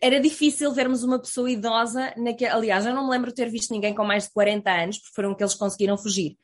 [0.00, 3.70] era difícil vermos uma pessoa idosa, naquele, aliás, eu não me lembro de ter visto
[3.70, 6.36] ninguém com mais de 40 anos, porque foram que eles conseguiram fugir.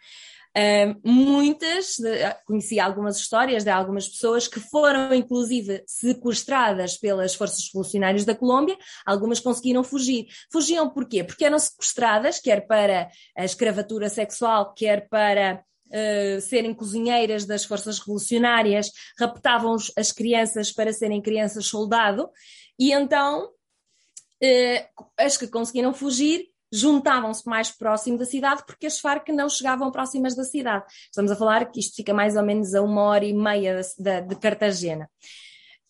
[1.03, 1.97] Muitas,
[2.45, 8.77] conheci algumas histórias de algumas pessoas que foram, inclusive, sequestradas pelas forças revolucionárias da Colômbia,
[9.07, 10.27] algumas conseguiram fugir.
[10.53, 11.25] Fugiam porquê?
[11.25, 17.99] Porque eram sequestradas, quer para a escravatura sexual, quer para Uh, serem cozinheiras das forças
[17.99, 22.31] revolucionárias, raptavam as crianças para serem crianças soldado,
[22.79, 29.29] e então uh, as que conseguiram fugir juntavam-se mais próximo da cidade porque as Farc
[29.29, 30.87] não chegavam próximas da cidade.
[31.05, 34.21] Estamos a falar que isto fica mais ou menos a uma hora e meia de,
[34.23, 35.09] de Cartagena.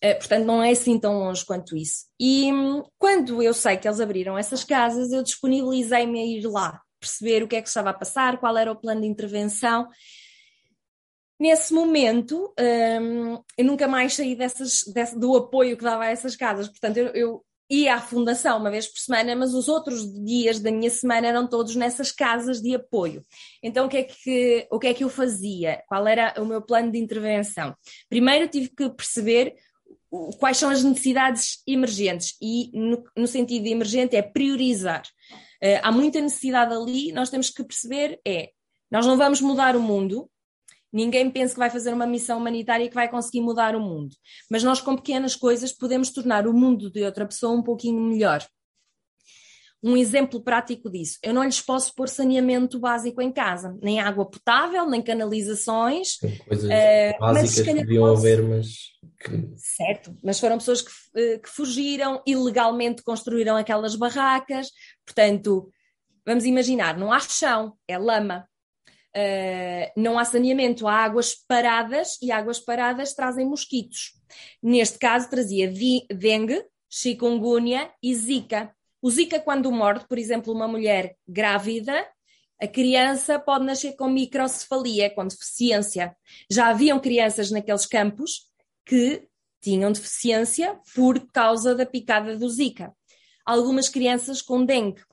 [0.03, 2.07] Uh, portanto, não é assim tão longe quanto isso.
[2.19, 6.81] E hum, quando eu sei que eles abriram essas casas, eu disponibilizei-me a ir lá,
[6.99, 9.87] perceber o que é que estava a passar, qual era o plano de intervenção.
[11.39, 16.35] Nesse momento, um, eu nunca mais saí dessas, desse, do apoio que dava a essas
[16.35, 16.67] casas.
[16.67, 20.71] Portanto, eu, eu ia à fundação uma vez por semana, mas os outros dias da
[20.71, 23.23] minha semana eram todos nessas casas de apoio.
[23.61, 25.81] Então o que é que, o que, é que eu fazia?
[25.87, 27.75] Qual era o meu plano de intervenção?
[28.09, 29.55] Primeiro tive que perceber
[30.39, 35.03] quais são as necessidades emergentes e no, no sentido emergente é priorizar.
[35.63, 38.49] Uh, há muita necessidade ali, nós temos que perceber é,
[38.91, 40.29] nós não vamos mudar o mundo,
[40.93, 44.15] Ninguém pensa que vai fazer uma missão humanitária que vai conseguir mudar o mundo.
[44.49, 48.45] Mas nós, com pequenas coisas, podemos tornar o mundo de outra pessoa um pouquinho melhor.
[49.83, 54.25] Um exemplo prático disso: eu não lhes posso pôr saneamento básico em casa, nem água
[54.29, 56.19] potável, nem canalizações.
[56.47, 58.19] coisas uh, básicas que deviam posso...
[58.19, 58.67] haver, mas.
[59.19, 59.51] Que...
[59.57, 64.69] Certo, mas foram pessoas que, eh, que fugiram, ilegalmente construíram aquelas barracas.
[65.05, 65.69] Portanto,
[66.25, 68.47] vamos imaginar: não há chão, é lama.
[69.15, 74.13] Uh, não há saneamento, há águas paradas e águas paradas trazem mosquitos.
[74.61, 75.71] Neste caso, trazia
[76.11, 78.73] dengue, chikungunya e zika.
[79.01, 82.07] O zika, quando morde, por exemplo, uma mulher grávida,
[82.59, 86.15] a criança pode nascer com microcefalia, com deficiência.
[86.49, 88.47] Já haviam crianças naqueles campos
[88.85, 89.27] que
[89.61, 92.93] tinham deficiência por causa da picada do zika.
[93.45, 95.03] Algumas crianças com dengue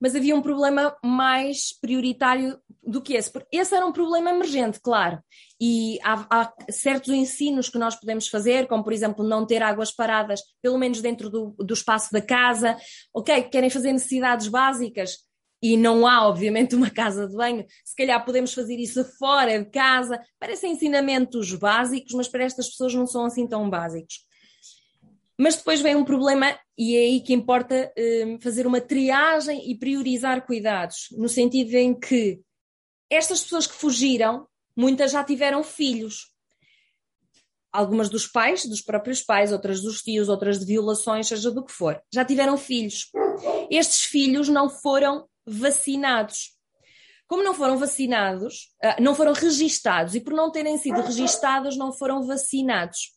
[0.00, 3.32] mas havia um problema mais prioritário do que esse.
[3.50, 5.18] Esse era um problema emergente, claro.
[5.60, 9.90] E há, há, certos ensinos que nós podemos fazer, como por exemplo não ter águas
[9.90, 12.76] paradas, pelo menos dentro do, do espaço da casa.
[13.14, 15.26] Ok, querem fazer necessidades básicas
[15.62, 17.64] e não há, obviamente, uma casa de banho.
[17.84, 20.20] Se calhar podemos fazer isso fora de casa.
[20.38, 24.25] Parecem ensinamentos básicos, mas para estas pessoas não são assim tão básicos.
[25.38, 27.92] Mas depois vem um problema, e é aí que importa
[28.26, 32.40] um, fazer uma triagem e priorizar cuidados, no sentido em que
[33.10, 36.32] estas pessoas que fugiram, muitas já tiveram filhos.
[37.70, 41.72] Algumas dos pais, dos próprios pais, outras dos tios, outras de violações, seja do que
[41.72, 42.00] for.
[42.12, 43.10] Já tiveram filhos.
[43.70, 46.56] Estes filhos não foram vacinados.
[47.28, 51.92] Como não foram vacinados, ah, não foram registados e por não terem sido registados, não
[51.92, 53.15] foram vacinados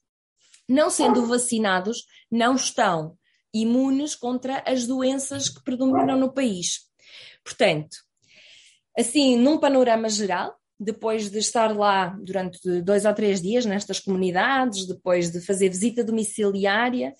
[0.69, 3.17] não sendo vacinados, não estão
[3.53, 6.81] imunes contra as doenças que predominam no país.
[7.43, 7.97] Portanto,
[8.95, 14.87] assim, num panorama geral, depois de estar lá durante dois ou três dias nestas comunidades,
[14.87, 17.13] depois de fazer visita domiciliária,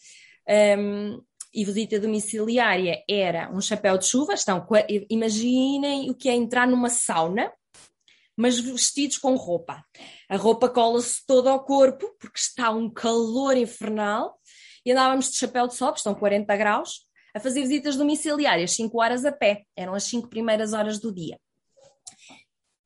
[0.77, 1.21] um,
[1.53, 4.65] e visita domiciliária era um chapéu de chuva, estão,
[5.09, 7.51] imaginem o que é entrar numa sauna,
[8.39, 9.83] mas vestidos com roupa.
[10.29, 14.39] A roupa cola-se toda ao corpo, porque está um calor infernal,
[14.85, 17.01] e andávamos de chapéu de sol, estão 40 graus,
[17.35, 21.37] a fazer visitas domiciliárias, 5 horas a pé, eram as 5 primeiras horas do dia.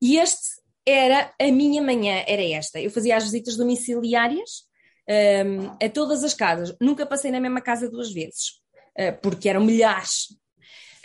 [0.02, 2.80] E este era a minha manhã, era esta.
[2.80, 4.64] Eu fazia as visitas domiciliárias
[5.08, 6.74] um, a todas as casas.
[6.80, 8.60] Nunca passei na mesma casa duas vezes,
[8.98, 10.36] uh, porque eram milhares.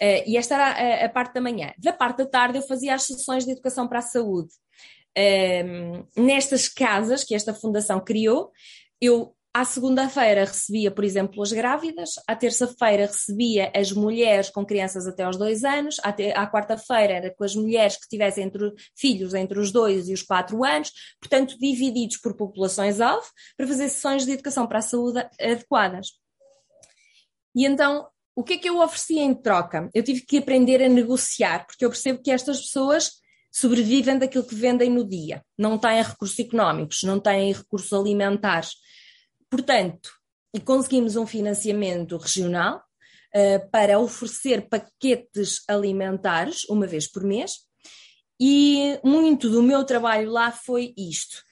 [0.01, 1.73] Uh, e esta era a, a, parte da manhã.
[1.77, 4.49] Da parte da tarde eu fazia as sessões de educação para a saúde.
[5.17, 8.51] Um, nestas casas que esta fundação criou,
[9.01, 15.07] eu à segunda-feira recebia, por exemplo, as grávidas, à terça-feira recebia as mulheres com crianças
[15.07, 19.33] até aos dois anos, à, à quarta-feira era com as mulheres que tivessem entre, filhos
[19.33, 24.33] entre os dois e os quatro anos, portanto, divididos por populações-alvo, para fazer sessões de
[24.33, 26.11] educação para a saúde adequadas.
[27.55, 28.07] E então,
[28.39, 29.89] o que é que eu oferecia em troca?
[29.93, 33.11] Eu tive que aprender a negociar, porque eu percebo que estas pessoas
[33.51, 38.73] sobrevivem daquilo que vendem no dia, não têm recursos económicos, não têm recursos alimentares
[39.49, 40.11] Portanto,
[40.63, 42.77] conseguimos um financiamento regional
[43.35, 47.67] uh, para oferecer paquetes alimentares uma vez por mês,
[48.39, 51.43] e muito do meu trabalho lá foi isto.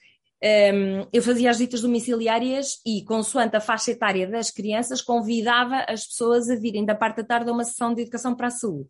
[0.42, 6.06] Um, eu fazia as visitas domiciliárias e, consoante a faixa etária das crianças, convidava as
[6.06, 8.88] pessoas a virem da parte da tarde a uma sessão de educação para a saúde.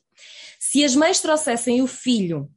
[0.58, 2.50] Se as mães trouxessem o filho,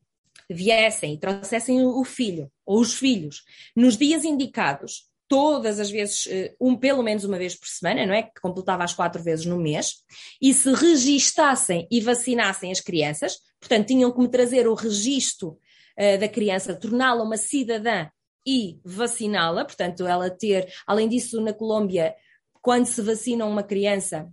[0.49, 3.43] viessem e trouxessem o filho ou os filhos
[3.75, 8.13] nos dias indicados, todas as vezes, eh, um, pelo menos uma vez por semana, não
[8.13, 8.23] é?
[8.23, 9.99] Que completava as quatro vezes no mês,
[10.41, 15.57] e se registassem e vacinassem as crianças, portanto, tinham que me trazer o registro
[15.97, 18.09] uh, da criança, torná-la uma cidadã
[18.45, 22.15] e vaciná-la, portanto, ela ter, além disso, na Colômbia,
[22.61, 24.31] quando se vacina uma criança,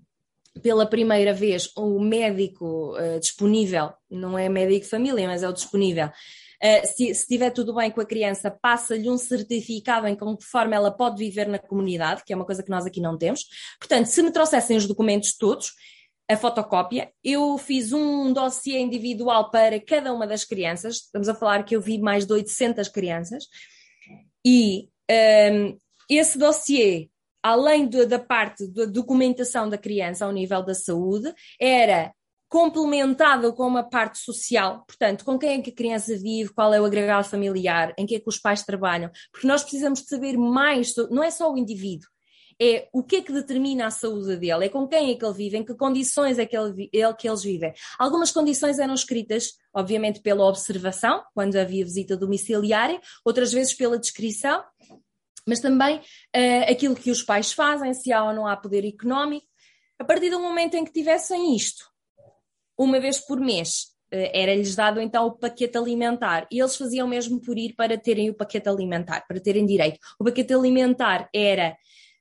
[0.63, 5.53] pela primeira vez, o médico uh, disponível, não é médico de família, mas é o
[5.53, 6.11] disponível,
[6.61, 11.17] Uh, se, estiver tudo bem com a criança, passa-lhe um certificado em conforme ela pode
[11.17, 13.45] viver na comunidade, que é uma coisa que nós aqui não temos.
[13.79, 15.71] Portanto, se me trouxessem os documentos todos,
[16.29, 17.11] a fotocópia.
[17.25, 20.97] Eu fiz um dossiê individual para cada uma das crianças.
[20.97, 23.45] Estamos a falar que eu vi mais de 800 crianças.
[24.51, 25.77] E um, ehm,
[26.09, 27.11] esse dossiê,
[27.43, 32.15] além de, da parte da documentação da criança ao nível da saúde, era
[32.49, 36.81] complementado com uma parte social, portanto, com quem é que a criança vive, qual é
[36.81, 40.39] o agregado familiar, em que é que os pais trabalham, porque nós precisamos de saber
[40.39, 42.09] mais, não é só o indivíduo,
[42.61, 45.35] é o que é que determina a saúde dele, é com quem é que ele
[45.35, 47.73] vive, em que condições é que, ele, é que eles vivem.
[47.99, 54.63] Algumas condições eram escritas, obviamente, pela observação, quando havia visita domiciliária, outras vezes pela descrição,
[55.47, 59.47] mas também uh, aquilo que os pais fazem, se há ou não há poder económico.
[59.99, 61.85] A partir do momento em que tivessem isto,
[62.77, 63.97] uma vez por mês.
[64.11, 68.31] Eh, era-lhes dado então o paquete alimentar e eles faziam mesmo por ir para terem
[68.31, 69.99] o paquete alimentar, para terem direito.
[70.19, 71.77] O paquete alimentar era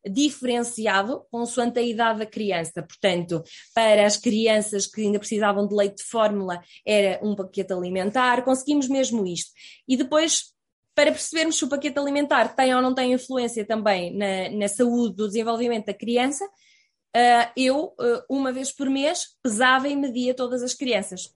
[0.10, 2.84] diferenciado consoante a idade da criança.
[2.84, 3.44] Portanto,
[3.74, 8.44] para as crianças que ainda precisavam de leite de fórmula, era um paquete alimentar.
[8.44, 9.52] Conseguimos mesmo isto.
[9.88, 10.54] E depois,
[10.96, 15.16] para percebermos se o paquete alimentar tem ou não tem influência também na, na saúde
[15.16, 20.64] do desenvolvimento da criança, uh, eu, uh, uma vez por mês, pesava e media todas
[20.64, 21.34] as crianças.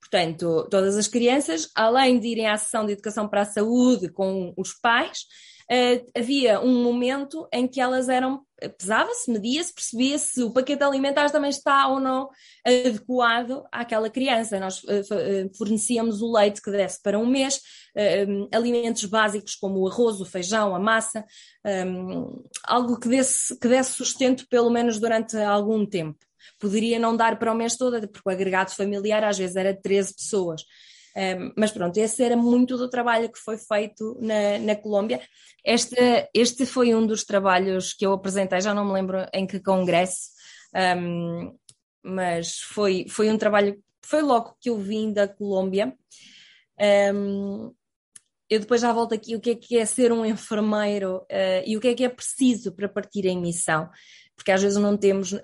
[0.00, 4.52] Portanto, todas as crianças, além de irem à sessão de educação para a saúde com
[4.58, 5.26] os pais,
[5.72, 11.30] uh, havia um momento em que elas eram pesava-se, media-se, percebia se o paquete alimentar
[11.30, 12.28] também está ou não
[12.64, 14.60] adequado àquela criança.
[14.60, 17.56] Nós uh, fornecíamos o leite que desse para um mês,
[17.96, 21.24] uh, alimentos básicos como o arroz, o feijão, a massa,
[21.86, 26.18] um, algo que desse, que desse sustento pelo menos durante algum tempo.
[26.58, 29.80] Poderia não dar para o mês todo, porque o agregado familiar às vezes era de
[29.80, 30.62] 13 pessoas.
[31.14, 35.20] Um, mas pronto, esse era muito do trabalho que foi feito na, na Colômbia.
[35.64, 35.96] Este,
[36.34, 40.30] este foi um dos trabalhos que eu apresentei, já não me lembro em que congresso,
[40.96, 41.54] um,
[42.02, 45.94] mas foi, foi um trabalho, foi logo que eu vim da Colômbia.
[47.14, 47.72] Um,
[48.48, 51.76] eu depois já volto aqui o que é que é ser um enfermeiro uh, e
[51.76, 53.88] o que é que é preciso para partir em missão,
[54.34, 55.38] porque às vezes não temos uh,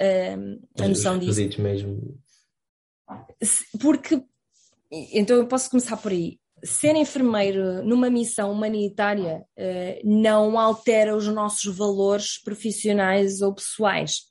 [0.79, 1.33] a noção disso.
[1.61, 2.21] mesmo.
[3.81, 4.23] Porque
[4.91, 6.39] então eu posso começar por aí.
[6.65, 14.23] Ser enfermeiro numa missão humanitária uh, não altera os nossos valores profissionais ou pessoais.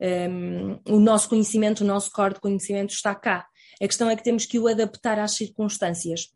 [0.00, 3.46] Um, ehm, o nosso conhecimento, o nosso core de conhecimento está cá.
[3.80, 6.28] A questão é que temos que o adaptar às circunstâncias.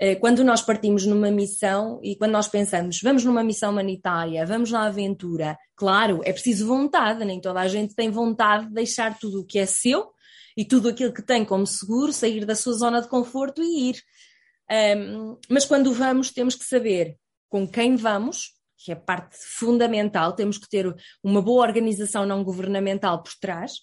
[0.00, 4.70] Uh, quando nós partimos numa missão e quando nós pensamos, vamos numa missão humanitária, vamos
[4.70, 9.40] na aventura, claro, é preciso vontade, nem toda a gente tem vontade de deixar tudo
[9.40, 10.12] o que é seu
[10.58, 14.02] e tudo aquilo que tem como seguro, sair da sua zona de conforto e ir.
[14.98, 17.16] Um, mas quando vamos, temos que saber
[17.48, 23.22] com quem vamos, que é parte fundamental, temos que ter uma boa organização não governamental
[23.22, 23.74] por trás,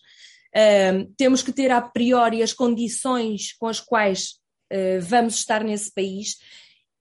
[0.93, 4.33] um, temos que ter a priori as condições com as quais
[4.69, 6.35] uh, vamos estar nesse país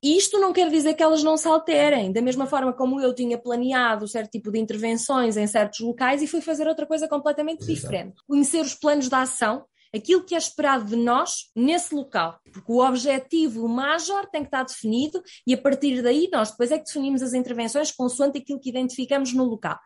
[0.05, 3.39] isto não quer dizer que elas não se alterem, da mesma forma como eu tinha
[3.39, 7.73] planeado certo tipo de intervenções em certos locais e fui fazer outra coisa completamente Exato.
[7.73, 8.15] diferente.
[8.29, 9.65] Conhecer os planos de ação,
[9.95, 14.65] aquilo que é esperado de nós nesse local, porque o objetivo major tem que estar
[14.65, 18.71] definido e a partir daí nós depois é que definimos as intervenções consoante aquilo que
[18.71, 19.79] identificamos no local.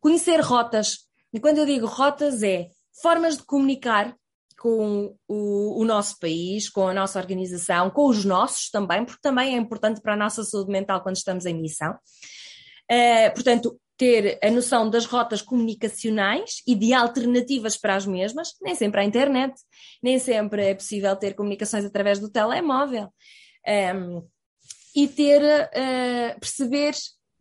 [0.00, 2.66] Conhecer rotas, e quando eu digo rotas é
[3.00, 4.16] formas de comunicar
[4.58, 9.54] com o, o, nosso país, com a nossa organização, com os nossos também, porque também
[9.54, 11.92] é importante para a nossa saúde mental quando estamos em missão.
[12.90, 18.74] Uh, portanto, ter a noção das rotas comunicacionais e de alternativas para as mesmas, nem
[18.74, 19.54] sempre há internet,
[20.02, 23.08] nem sempre é possível ter comunicações através do telemóvel.
[23.66, 24.26] Um,
[24.94, 26.94] e ter, uh, perceber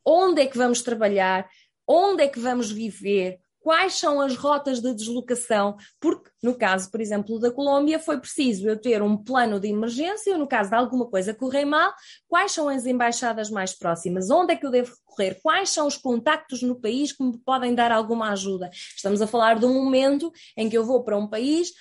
[0.06, 1.48] onde é que vamos trabalhar,
[1.88, 7.02] onde é que vamos viver, quais são as rotas de deslocação, porque no caso, por
[7.02, 11.08] exemplo, da Colômbia, foi preciso eu ter um plano de emergência, no caso de alguma
[11.08, 11.92] coisa correr mal,
[12.28, 15.98] quais são as embaixadas mais próximas, onde é que eu devo recorrer, quais são os
[15.98, 18.70] contactos no país que me podem dar alguma ajuda.
[18.96, 21.72] Estamos a falar de um momento em que eu vou para um país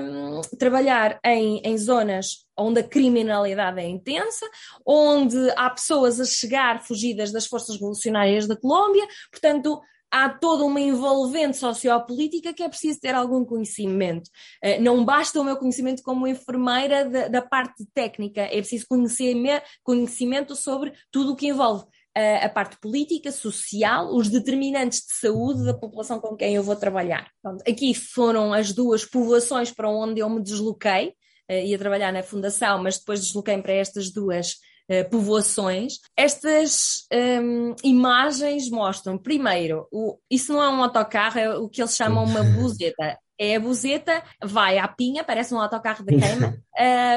[0.00, 4.46] um, trabalhar em, em zonas onde a criminalidade é intensa,
[4.82, 9.78] onde há pessoas a chegar fugidas das forças revolucionárias da Colômbia, portanto,
[10.10, 14.30] há toda uma envolvente sociopolítica que é preciso ter algum conhecimento.
[14.62, 19.34] Eh, não basta o meu conhecimento como enfermeira da, da parte técnica, é preciso conhecer,
[19.82, 21.84] conhecimento sobre tudo o que envolve
[22.14, 26.74] eh, a parte política, social, os determinantes de saúde da população com quem eu vou
[26.74, 27.30] trabalhar.
[27.66, 31.14] aqui foram as duas povoações para onde eu me desloquei,
[31.48, 34.56] eh, ia trabalhar na fundação, mas depois desloquei para estas duas
[34.90, 35.94] uh, povoações.
[36.16, 41.94] Estas um, imagens mostram, primeiro, o, isso não é um autocarro, é o que eles
[41.94, 43.18] chamam uma buzeta.
[43.40, 46.56] É a buzeta, vai à pinha, parece um autocarro de queima,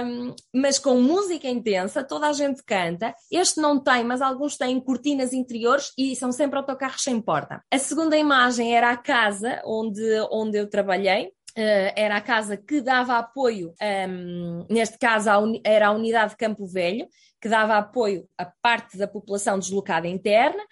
[0.06, 3.16] um, mas com música intensa, toda a gente canta.
[3.32, 7.64] Este não tem, mas alguns têm cortinas interiores e são sempre autocarros sem porta.
[7.72, 12.80] A segunda imagem era a casa onde, onde eu trabalhei, Uh, era a casa que
[12.80, 13.74] dava apoio,
[14.08, 15.30] um, neste caso
[15.66, 17.06] era a unidade de Campo Velho,
[17.42, 20.64] que dava apoio a parte da população deslocada interna,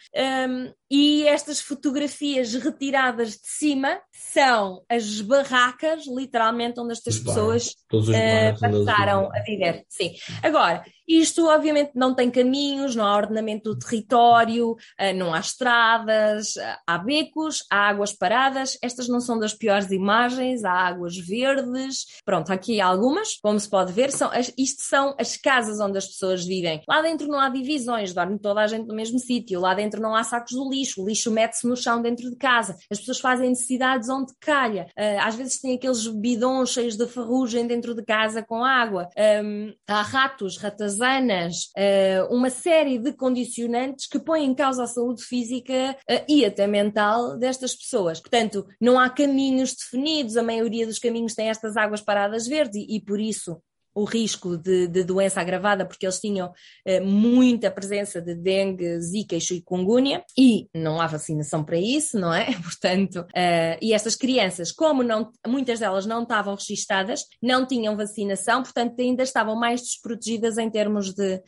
[0.48, 8.60] um, e estas fotografias retiradas de cima são as barracas, literalmente, onde estas pessoas uh,
[8.60, 9.86] passaram a viver.
[9.88, 10.14] Sim.
[10.42, 16.54] Agora, isto obviamente não tem caminhos, não há ordenamento do território, uh, não há estradas,
[16.88, 18.78] há becos, há águas paradas.
[18.82, 22.06] Estas não são das piores imagens, há águas verdes.
[22.26, 26.00] Pronto, aqui há algumas, como se pode ver, são as, isto são as casas onde
[26.00, 26.82] as pessoas vivem.
[26.88, 30.16] Lá dentro não há divisões, dorme toda a gente no mesmo sítio, lá dentro não
[30.16, 33.20] há sacos do lixo lixo, o lixo mete-se no chão dentro de casa, as pessoas
[33.20, 38.04] fazem necessidades onde calha, uh, às vezes têm aqueles bidões cheios de ferrugem dentro de
[38.04, 39.10] casa com água,
[39.44, 45.24] um, há ratos, ratazanas, uh, uma série de condicionantes que põem em causa a saúde
[45.24, 48.20] física uh, e até mental destas pessoas.
[48.20, 52.98] Portanto, não há caminhos definidos, a maioria dos caminhos tem estas águas paradas verdes e,
[52.98, 53.62] e por isso
[54.00, 56.54] o risco de, de, doença agravada, porque eles tinham
[56.86, 62.34] eh, muita presença de dengue, zika e chikungunya, e não há vacinação para isso, não
[62.34, 62.46] é?
[62.64, 68.64] Portanto, eh, e estas crianças, como não, muitas delas não estavam registadas, não tinham vacinação,
[68.64, 71.42] portanto, ainda estavam mais desprotegidas em termos de,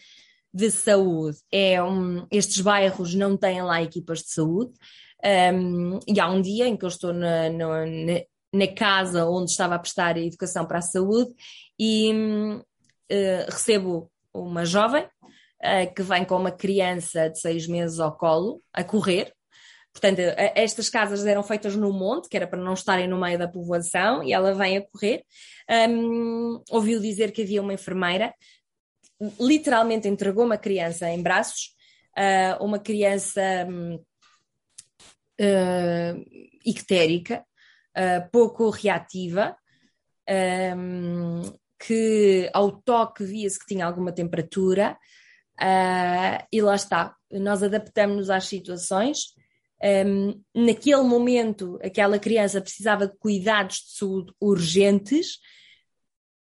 [0.53, 1.37] de saúde.
[1.51, 4.73] É um, estes bairros não têm lá equipas de saúde.
[5.53, 7.85] Um, e há um dia em que eu estou na, na,
[8.53, 11.31] na casa onde estava a prestar a educação para a saúde
[11.83, 18.15] e uh, recebo uma jovem uh, que vem com uma criança de seis meses ao
[18.15, 19.33] colo a correr.
[19.91, 20.19] Portanto,
[20.55, 24.23] estas casas eram feitas no monte, que era para não estarem no meio da povoação,
[24.23, 25.25] e ela vem a correr.
[25.89, 28.33] Um, ouviu dizer que havia uma enfermeira,
[29.37, 31.75] literalmente entregou uma criança em braços,
[32.17, 33.95] uh, uma criança um,
[35.41, 36.25] uh,
[36.65, 37.43] ictérica,
[37.97, 39.57] uh, pouco reativa,
[40.77, 41.41] um,
[41.85, 44.97] que ao toque via-se que tinha alguma temperatura,
[45.59, 49.33] uh, e lá está, nós adaptamos-nos às situações.
[49.83, 55.39] Um, naquele momento, aquela criança precisava de cuidados de saúde urgentes,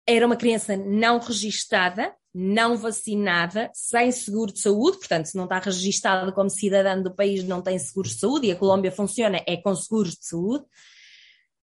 [0.07, 5.59] era uma criança não registada, não vacinada, sem seguro de saúde, portanto, se não está
[5.59, 9.57] registada como cidadã do país, não tem seguro de saúde, e a Colômbia funciona é
[9.57, 10.65] com seguros de saúde.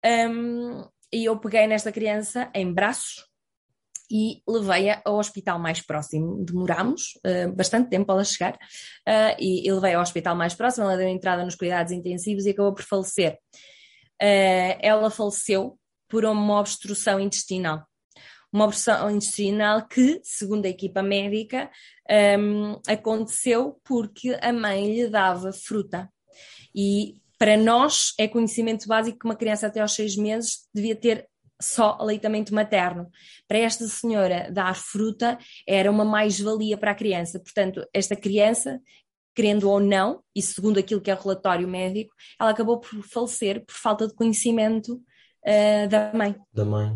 [0.05, 3.30] Um, e eu peguei nesta criança em braços
[4.11, 6.45] e levei-a ao hospital mais próximo.
[6.45, 10.87] Demorámos uh, bastante tempo ela chegar uh, e, e levei ao hospital mais próximo.
[10.87, 13.39] Ela deu entrada nos cuidados intensivos e acabou por falecer.
[14.21, 17.87] Uh, ela faleceu por uma obstrução intestinal.
[18.53, 21.71] uma aborção intestinal que, segundo a equipa médica,
[22.39, 26.11] um, aconteceu porque a mãe lhe dava fruta.
[26.75, 31.30] E para nós é conhecimento básico que uma criança até aos seis meses devia ter
[31.61, 33.11] só aleitamento materno.
[33.47, 37.39] Para esta senhora, dar fruta era uma mais-valia para a criança.
[37.39, 38.81] Portanto, esta criança,
[39.35, 43.65] querendo ou não, e segundo aquilo que é o relatório médico, ela acabou por falecer
[43.65, 46.35] por falta de conhecimento uh, da mãe.
[46.53, 46.91] Da mãe.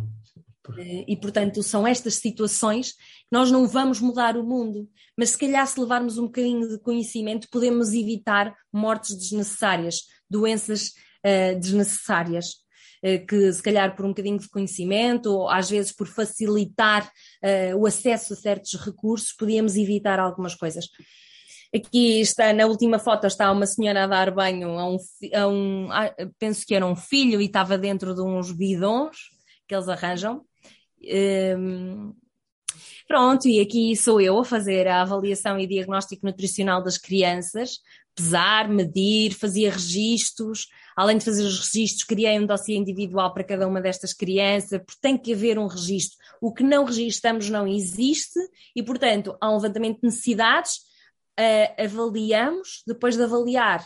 [0.68, 2.98] Uh, e, portanto, são estas situações que
[3.30, 7.48] nós não vamos mudar o mundo, mas se calhar se levarmos um bocadinho de conhecimento,
[7.50, 9.96] podemos evitar mortes desnecessárias,
[10.28, 10.88] doenças
[11.24, 12.63] uh, desnecessárias.
[13.06, 17.76] Eh, que se calhar por um bocadinho de conhecimento ou às vezes por facilitar uh,
[17.76, 20.86] o acesso a certos recursos, podíamos evitar algumas coisas.
[21.74, 24.96] Aqui está, na última foto está uma senhora a dar banho a um,
[25.34, 25.88] a um
[26.38, 29.18] penso que era um filho e estava dentro de uns bidons
[29.68, 30.36] que eles arranjam.
[31.02, 32.12] Um, ehm,
[33.06, 37.80] pronto, e aqui sou eu a fazer a avaliação e diagnóstico nutricional das crianças,
[38.14, 43.66] pesar, medir, fazia registros, além de fazer os registros, criei um dossiê individual para cada
[43.66, 46.16] uma destas crianças, porque tem que haver um registro.
[46.40, 48.38] O que não registramos não existe
[48.74, 50.76] e, portanto, há um levantamento de necessidades,
[51.38, 53.84] uh, avaliamos, depois de avaliar,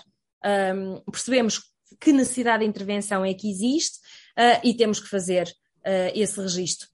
[0.74, 1.62] um, percebemos
[2.00, 3.98] que necessidade de intervenção é que existe
[4.38, 6.88] uh, e temos que fazer uh, esse registro.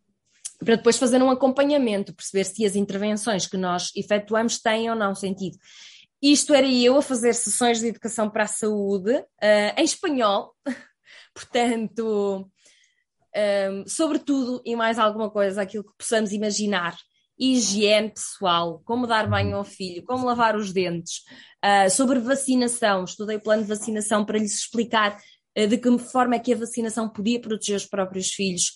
[0.64, 5.14] Para depois fazer um acompanhamento, perceber se as intervenções que nós efetuamos têm ou não
[5.14, 5.58] sentido.
[6.26, 10.54] Isto era eu a fazer sessões de educação para a saúde uh, em espanhol,
[11.34, 12.50] portanto, um,
[13.34, 16.96] ehm, sobretudo e mais alguma coisa, aquilo que possamos imaginar.
[17.38, 21.24] Higiene pessoal, como dar banho ao filho, como lavar os dentes,
[21.62, 23.04] uh, sobre vacinação.
[23.04, 25.20] Estudei plano de vacinação para lhes explicar
[25.54, 28.72] de que forma é que a vacinação podia proteger os próprios filhos.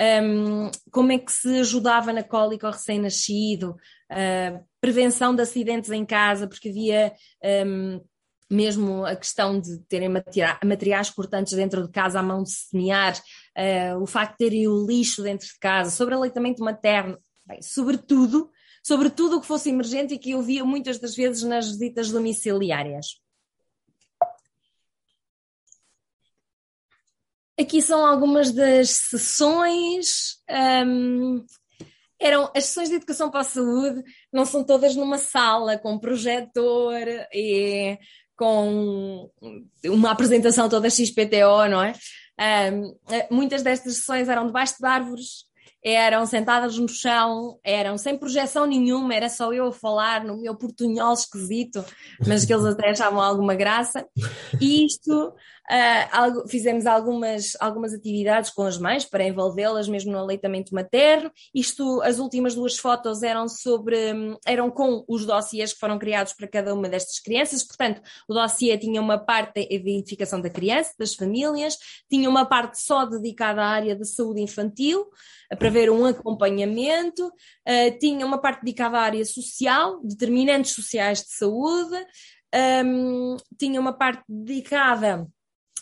[0.00, 3.76] Um, como é que se ajudava na cólica ao recém-nascido,
[4.10, 7.12] uh, prevenção de acidentes em casa, porque havia
[7.66, 8.00] um,
[8.50, 10.08] mesmo a questão de terem
[10.64, 14.86] materiais cortantes dentro de casa à mão de semear, uh, o facto de terem o
[14.86, 18.50] lixo dentro de casa, sobre aleitamento materno, bem, sobretudo,
[18.82, 23.20] sobretudo o que fosse emergente e que eu via muitas das vezes nas visitas domiciliárias.
[27.60, 30.38] Aqui são algumas das sessões.
[30.86, 31.44] Um,
[32.18, 34.02] eram as sessões de educação para a saúde
[34.32, 37.98] não são todas numa sala com projetor e
[38.34, 39.30] com
[39.84, 41.92] uma apresentação toda XPTO, não é?
[42.72, 42.96] Um,
[43.30, 45.44] muitas destas sessões eram debaixo de árvores,
[45.84, 50.54] eram sentadas no chão, eram sem projeção nenhuma, era só eu a falar no meu
[50.54, 51.84] portunhol esquisito,
[52.26, 54.06] mas que eles até achavam alguma graça.
[54.60, 55.34] E isto
[55.70, 61.30] Uh, fizemos algumas, algumas atividades com as mães para envolvê-las mesmo no aleitamento materno.
[61.54, 63.96] Isto, as últimas duas fotos eram sobre,
[64.44, 67.62] eram com os dossiês que foram criados para cada uma destas crianças.
[67.62, 71.78] Portanto, o dossiê tinha uma parte de identificação da criança, das famílias,
[72.10, 75.06] tinha uma parte só dedicada à área da saúde infantil,
[75.56, 81.30] para ver um acompanhamento, uh, tinha uma parte dedicada à área social, determinantes sociais de
[81.30, 81.96] saúde,
[82.84, 85.28] um, tinha uma parte dedicada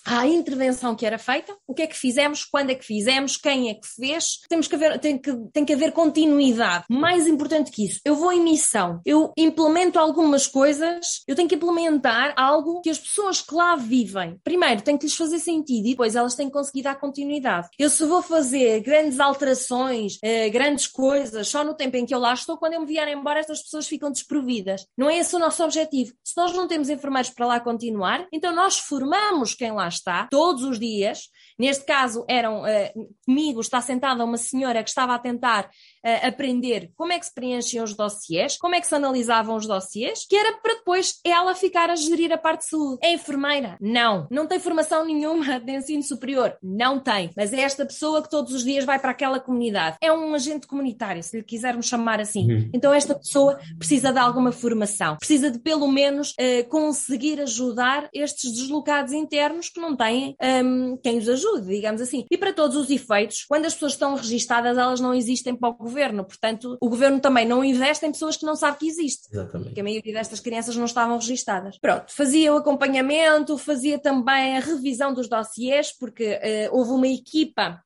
[0.09, 3.69] à intervenção que era feita, o que é que fizemos, quando é que fizemos, quem
[3.69, 4.41] é que fez.
[4.49, 6.85] Temos que haver, tem, que, tem que haver continuidade.
[6.89, 11.57] Mais importante que isso, eu vou em missão, eu implemento algumas coisas, eu tenho que
[11.57, 15.91] implementar algo que as pessoas que lá vivem, primeiro, tem que lhes fazer sentido e
[15.91, 17.69] depois elas têm que conseguir dar continuidade.
[17.79, 22.19] Eu se vou fazer grandes alterações, eh, grandes coisas, só no tempo em que eu
[22.19, 24.87] lá estou, quando eu me vier embora, estas pessoas ficam desprovidas.
[24.97, 26.13] Não é esse o nosso objetivo.
[26.25, 29.98] Se nós não temos enfermeiros para lá continuar, então nós formamos quem lá está,
[30.31, 31.29] todos os dias.
[31.59, 35.69] Neste caso, eram uh, comigo, está sentada uma senhora que estava a tentar
[36.05, 39.67] uh, aprender como é que se preenchiam os dossiês, como é que se analisavam os
[39.67, 42.99] dossiês, que era para depois ela ficar a gerir a parte de saúde.
[43.03, 43.77] É enfermeira?
[43.81, 44.27] Não.
[44.31, 46.57] Não tem formação nenhuma de ensino superior?
[46.63, 47.31] Não tem.
[47.37, 49.97] Mas é esta pessoa que todos os dias vai para aquela comunidade.
[50.01, 52.51] É um agente comunitário, se lhe quisermos chamar assim.
[52.51, 52.71] Uhum.
[52.73, 55.17] Então esta pessoa precisa de alguma formação.
[55.17, 61.19] Precisa de pelo menos uh, conseguir ajudar estes deslocados internos que não têm um, quem
[61.19, 62.25] os ajude, digamos assim.
[62.31, 65.88] E para todos os efeitos, quando as pessoas estão registadas, elas não existem para o
[65.89, 66.25] governo.
[66.25, 69.29] Portanto, o governo também não investe em pessoas que não sabem que existe.
[69.33, 69.69] Exatamente.
[69.69, 71.79] Porque a maioria destas crianças não estavam registadas.
[71.79, 77.83] Pronto, fazia o acompanhamento, fazia também a revisão dos dossiês, porque uh, houve uma equipa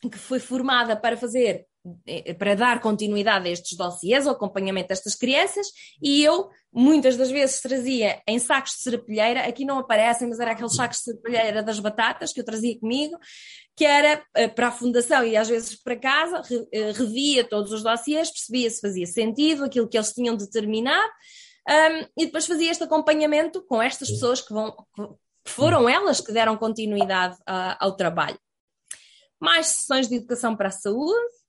[0.00, 1.66] que foi formada para fazer
[2.38, 5.66] para dar continuidade a estes dossiês, ao acompanhamento destas crianças,
[6.00, 10.52] e eu muitas das vezes trazia em sacos de serapilheira, aqui não aparecem, mas era
[10.52, 13.18] aqueles sacos de serapilheira das batatas que eu trazia comigo,
[13.76, 17.82] que era eh, para a fundação e às vezes para casa, eh, revia todos os
[17.82, 21.12] dossiês, percebia se fazia sentido, aquilo que eles tinham determinado,
[21.68, 24.74] um, e depois fazia este acompanhamento com estas pessoas que vão,
[25.44, 28.38] que foram elas que deram continuidade uh, ao trabalho.
[29.40, 31.41] Mais sessões de educação para a saúde,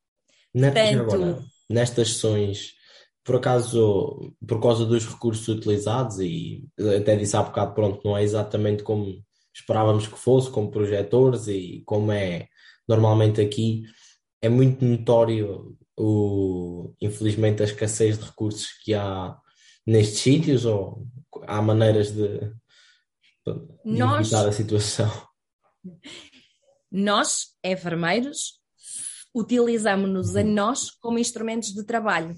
[0.54, 1.02] Portanto...
[1.02, 2.74] Agora, nestas sessões,
[3.24, 8.24] por acaso, por causa dos recursos utilizados, e até disse há bocado, pronto, não é
[8.24, 9.24] exatamente como
[9.54, 12.48] esperávamos que fosse, como projetores e como é
[12.88, 13.84] normalmente aqui,
[14.42, 19.38] é muito notório, o, infelizmente, a escassez de recursos que há
[19.86, 21.08] nestes sítios, ou
[21.48, 22.50] há maneiras de, de
[23.86, 24.28] Nós...
[24.28, 25.10] evitar a situação?
[26.92, 28.63] Nós, enfermeiros,
[29.34, 30.54] utilizamos-nos a uhum.
[30.54, 32.36] nós como instrumentos de trabalho.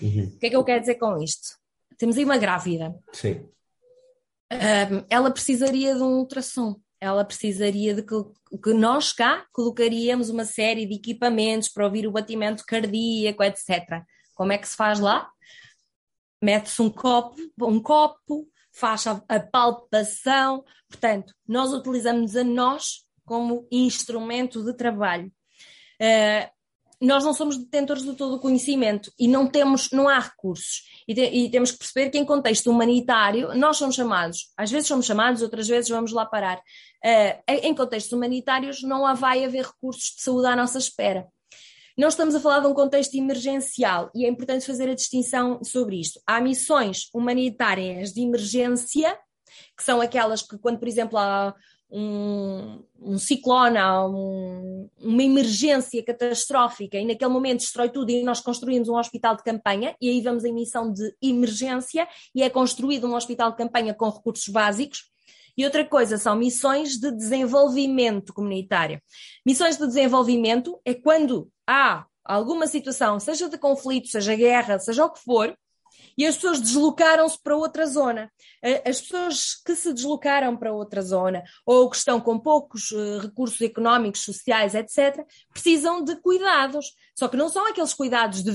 [0.00, 0.24] Uhum.
[0.24, 1.48] O que é que eu quero dizer com isto?
[1.98, 2.94] Temos aí uma grávida.
[3.12, 3.48] Sim.
[4.52, 6.76] Um, ela precisaria de um ultrassom.
[7.00, 8.14] Ela precisaria de que,
[8.62, 14.02] que nós cá colocaríamos uma série de equipamentos para ouvir o batimento cardíaco, etc.
[14.34, 15.30] Como é que se faz lá?
[16.42, 20.64] Mete-se um copo, um copo, faz a, a palpação.
[20.88, 25.30] Portanto, nós utilizamos a nós como instrumento de trabalho.
[26.00, 26.56] Uh,
[27.00, 30.82] nós não somos detentores de todo o conhecimento e não temos, não há recursos.
[31.06, 34.88] E, te, e, temos que perceber que em contexto humanitário nós somos chamados, às vezes
[34.88, 36.56] somos chamados, outras vezes vamos lá parar.
[37.04, 41.26] Uh, em contextos humanitários não há, vai haver recursos de saúde à nossa espera.
[41.96, 45.98] Não estamos a falar de um contexto emergencial e é importante fazer a distinção sobre
[45.98, 46.20] isto.
[46.26, 49.18] Há missões humanitárias de emergência,
[49.76, 51.54] que são aquelas que, quando, por exemplo, há
[51.90, 58.88] um, um ciclone, um, uma emergência catastrófica e naquele momento destrói tudo e nós construímos
[58.88, 63.14] um hospital de campanha e aí vamos em missão de emergência e é construído um
[63.14, 65.10] hospital de campanha com recursos básicos.
[65.56, 69.00] E outra coisa são missões de desenvolvimento comunitário.
[69.44, 75.10] Missões de desenvolvimento é quando há alguma situação, seja de conflito, seja guerra, seja o
[75.10, 75.56] que for,
[76.16, 78.32] e as pessoas deslocaram-se para outra zona.
[78.84, 83.60] As pessoas que se deslocaram para outra zona ou que estão com poucos eh, recursos
[83.60, 86.94] económicos, sociais, etc., precisam de cuidados.
[87.14, 88.52] Só que não são aqueles cuidados de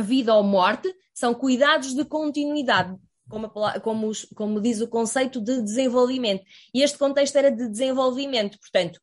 [0.00, 2.96] vida ou morte, são cuidados de continuidade.
[3.28, 6.44] Como, como, como diz o conceito de desenvolvimento.
[6.74, 9.00] E este contexto era de desenvolvimento, portanto,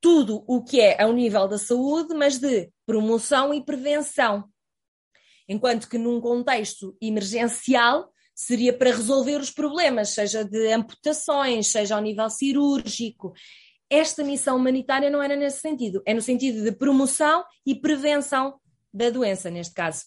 [0.00, 4.51] tudo o que é ao nível da saúde, mas de promoção e prevenção.
[5.48, 12.02] Enquanto que num contexto emergencial seria para resolver os problemas, seja de amputações, seja ao
[12.02, 13.32] nível cirúrgico.
[13.90, 18.58] Esta missão humanitária não era nesse sentido, é no sentido de promoção e prevenção
[18.92, 20.04] da doença, neste caso.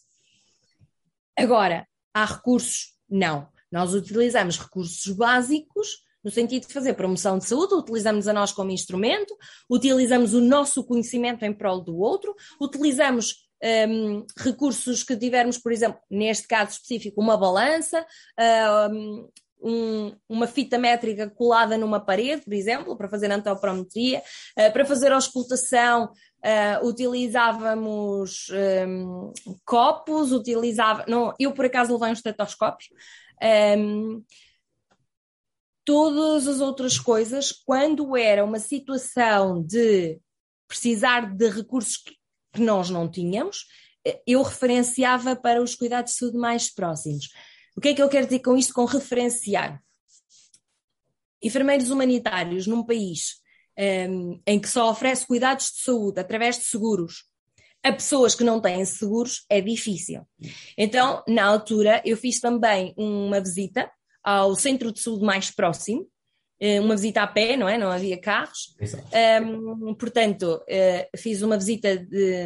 [1.38, 2.95] Agora, há recursos?
[3.09, 3.47] Não.
[3.71, 8.71] Nós utilizamos recursos básicos no sentido de fazer promoção de saúde, utilizamos a nós como
[8.71, 9.31] instrumento,
[9.69, 15.99] utilizamos o nosso conhecimento em prol do outro, utilizamos um, recursos que tivermos, por exemplo,
[16.09, 18.05] neste caso específico, uma balança,
[19.61, 24.21] um, uma fita métrica colada numa parede, por exemplo, para fazer antropometria,
[24.57, 28.47] uh, para fazer auscultação, uh, utilizávamos
[28.87, 29.33] um,
[29.65, 32.89] copos, utilizava, não, eu por acaso levei um estetoscópio.
[33.77, 34.23] Um,
[35.83, 40.19] todas as outras coisas, quando era uma situação de
[40.67, 42.15] precisar de recursos que
[42.61, 43.65] nós não tínhamos,
[44.05, 47.29] eh, eu referenciava para os cuidados de saúde mais próximos.
[47.75, 49.81] O que é que eu quero dizer com isto, com referenciar?
[51.41, 53.41] Enfermeiros humanitários num país
[53.77, 57.25] um, ehm, em que só oferece cuidados de saúde através de seguros
[57.85, 60.23] a pessoas que não têm seguros é difícil.
[60.75, 63.91] Então, na altura, eu fiz também uma visita
[64.23, 66.07] ao centro de saúde mais próximo,
[66.81, 67.77] uma visita a pé, não é?
[67.77, 68.75] Não havia carros.
[69.43, 72.45] Um, portanto, uh, fiz uma visita de,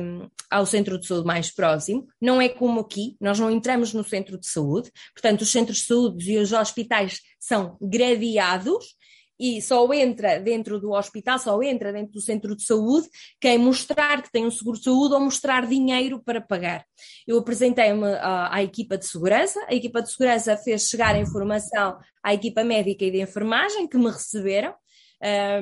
[0.50, 2.08] ao centro de saúde mais próximo.
[2.20, 4.92] Não é como aqui, nós não entramos no centro de saúde.
[5.14, 8.98] Portanto, os centros de saúde e os hospitais são gradeados
[9.40, 13.08] e só entra dentro do hospital, só entra dentro do centro de saúde
[13.40, 16.86] quem mostrar que tem um seguro de saúde ou mostrar dinheiro para pagar.
[17.26, 21.98] Eu apresentei-me à, à, equipa de segurança, a equipa de segurança fez chegar a informação
[22.22, 24.74] à equipa médica e de enfermagem que me receberam,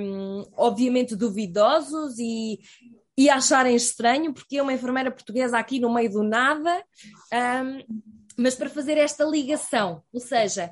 [0.01, 2.59] um, obviamente duvidosos e,
[3.15, 6.83] e acharem estranho, porque é uma enfermeira portuguesa aqui no meio do nada,
[7.63, 10.71] um, mas para fazer esta ligação, ou seja,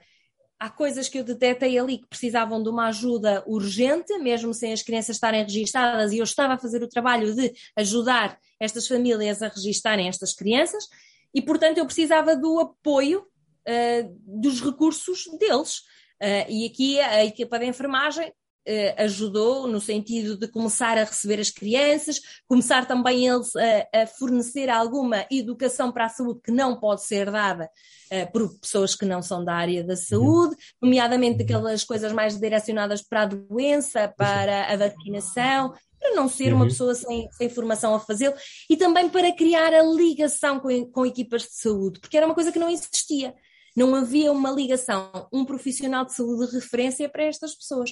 [0.60, 4.82] há coisas que eu detetei ali que precisavam de uma ajuda urgente, mesmo sem as
[4.82, 9.48] crianças estarem registadas, e eu estava a fazer o trabalho de ajudar estas famílias a
[9.48, 10.88] registarem estas crianças,
[11.34, 15.80] e portanto eu precisava do apoio uh, dos recursos deles.
[16.22, 18.34] Uh, e aqui a equipa de enfermagem
[18.68, 24.08] Uh, ajudou no sentido de começar a receber as crianças, começar também eles a, a,
[24.08, 27.70] fornecer alguma educação para a saúde que não pode ser dada
[28.12, 33.04] uh, por pessoas que não são da área da saúde, nomeadamente aquelas coisas mais direcionadas
[33.04, 35.72] para a doença, para a vacinação,
[36.06, 36.70] para não ser uma uhum.
[36.70, 38.36] pessoa sem, sem formação a fazê-lo
[38.70, 42.52] e também para criar a ligação com, com equipas de saúde, porque era uma coisa
[42.52, 43.34] que não existia.
[43.76, 47.92] Não havia uma ligação, um profissional de saúde de referência para estas pessoas.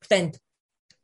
[0.00, 0.40] Portanto,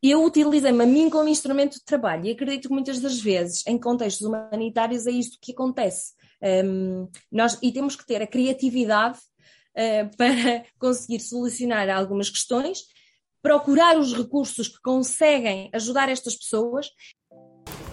[0.02, 3.78] eu utilizei-me a mim como instrumento de trabalho e acredito que muitas das vezes, em
[3.78, 6.12] contextos humanitários, é isto que acontece.
[6.42, 12.80] Um, nós, e temos que ter a criatividade uh, para conseguir solucionar algumas questões,
[13.42, 16.88] procurar os recursos que conseguem ajudar estas pessoas.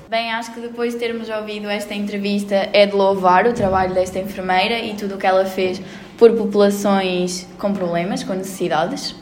[0.09, 4.19] Bem, acho que depois de termos ouvido esta entrevista é de louvar o trabalho desta
[4.19, 5.79] enfermeira e tudo o que ela fez
[6.17, 9.15] por populações com problemas, com necessidades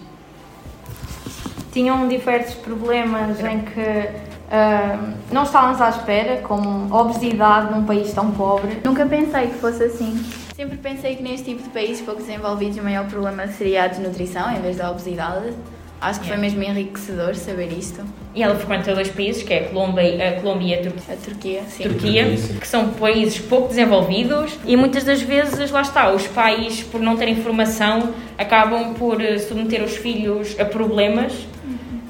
[1.72, 8.32] tinham diversos problemas em que uh, não estávamos à espera, como obesidade num país tão
[8.32, 8.80] pobre.
[8.84, 10.24] Nunca pensei que fosse assim.
[10.56, 14.52] Sempre pensei que neste tipo de países pouco desenvolvidos o maior problema seria a desnutrição
[14.54, 15.54] em vez da obesidade.
[16.00, 18.04] Acho que foi mesmo enriquecedor saber isto.
[18.34, 21.14] E ela frequenta dois países, que é a Colômbia, a Colômbia e a Turquia.
[21.14, 21.84] A Turquia, sim.
[21.84, 22.26] Turquia,
[22.60, 27.16] que são países pouco desenvolvidos e muitas das vezes, lá está, os pais, por não
[27.16, 31.34] terem formação, acabam por eh, submeter os filhos a problemas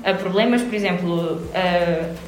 [0.04, 0.62] a problemas.
[0.62, 1.42] Por exemplo,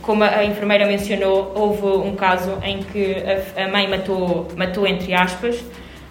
[0.01, 3.15] como a enfermeira mencionou, houve um caso em que
[3.55, 5.63] a mãe matou, matou entre aspas,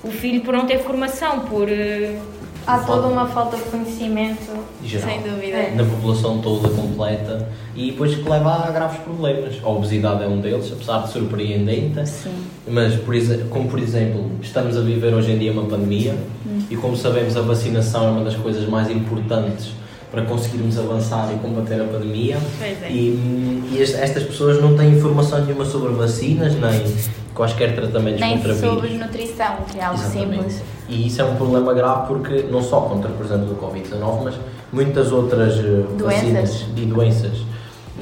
[0.03, 1.69] o filho por não ter formação, por.
[1.71, 2.17] Eh,
[2.65, 4.53] Há toda uma falta de conhecimento,
[4.85, 5.57] geral, sem dúvida.
[5.57, 5.75] É.
[5.75, 9.57] Na população toda completa e depois que leva a graves problemas.
[9.65, 12.09] A obesidade é um deles, apesar de surpreendente.
[12.09, 12.33] Sim.
[12.69, 13.15] Mas, por,
[13.51, 16.15] como por exemplo, estamos a viver hoje em dia uma pandemia
[16.47, 16.61] hum.
[16.71, 19.73] e, como sabemos, a vacinação é uma das coisas mais importantes
[20.13, 22.39] para conseguirmos avançar e combater a pandemia.
[22.61, 22.91] É.
[22.91, 26.95] E, e, estas pessoas não têm informação nenhuma sobre vacinas, nem
[27.35, 28.75] quaisquer tratamentos nem contra vírus.
[28.75, 30.37] Sobre nutrição, que é algo Exatamente.
[30.37, 30.63] simples.
[30.89, 34.35] E isso é um problema grave porque, não só contra, por exemplo, o Covid-19, mas
[34.71, 35.63] muitas outras eh,
[35.97, 36.21] doenças.
[36.21, 37.53] vacinas e doenças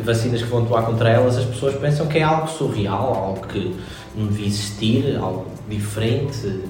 [0.02, 3.76] vacinas que vão atuar contra elas, as pessoas pensam que é algo surreal, algo que
[4.14, 6.61] não devia existir, algo diferente.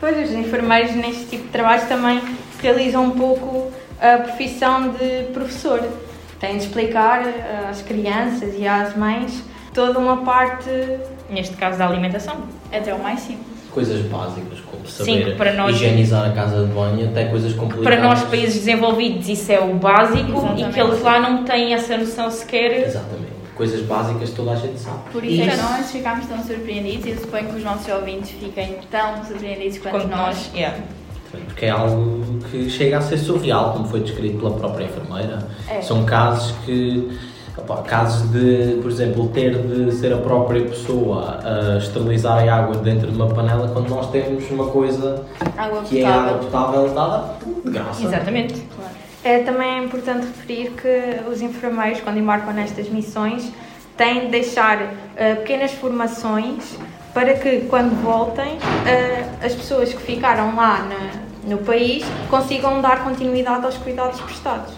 [0.00, 2.22] Pois, os enfermeiros neste tipo de trabalho também
[2.60, 3.70] realizam um pouco
[4.00, 5.80] a profissão de professor.
[6.40, 9.42] Tem de explicar eh, às crianças e às mães
[9.74, 10.70] toda uma parte,
[11.28, 12.36] neste caso da alimentação,
[12.72, 13.60] até o mais simples.
[13.70, 17.84] Coisas básicas, como saber Sim, para nós, higienizar a casa de banho, até coisas complicadas.
[17.84, 20.62] Para nós, países desenvolvidos, isso é o básico Exatamente.
[20.62, 22.86] e que eles lá não têm essa noção sequer.
[22.86, 23.30] Exatamente.
[23.54, 25.10] Coisas básicas toda a gente sabe.
[25.12, 25.50] Por isso, isso.
[25.50, 29.22] é que nós ficámos tão surpreendidos e eu suponho que os nossos ouvintes fiquem tão
[29.24, 30.36] surpreendidos quanto Como nós.
[30.36, 30.78] nós yeah
[31.38, 35.46] porque é algo que chega a ser surreal, como foi descrito pela própria enfermeira.
[35.68, 35.80] É.
[35.80, 37.18] São casos que,
[37.56, 42.76] opa, casos de, por exemplo, ter de ser a própria pessoa a esterilizar a água
[42.76, 45.24] dentro de uma panela quando nós temos uma coisa
[45.56, 46.06] água que potável.
[46.06, 48.04] é água potável dada de graça.
[48.04, 48.54] Exatamente.
[48.54, 48.90] Claro.
[49.22, 53.52] É também importante referir que os enfermeiros, quando embarcam nestas missões,
[53.96, 56.78] têm de deixar uh, pequenas formações
[57.12, 63.04] para que quando voltem uh, as pessoas que ficaram lá na, no país consigam dar
[63.04, 64.74] continuidade aos cuidados prestados.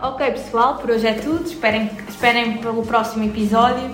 [0.00, 3.90] Ok pessoal, por hoje é tudo, esperem, esperem pelo próximo episódio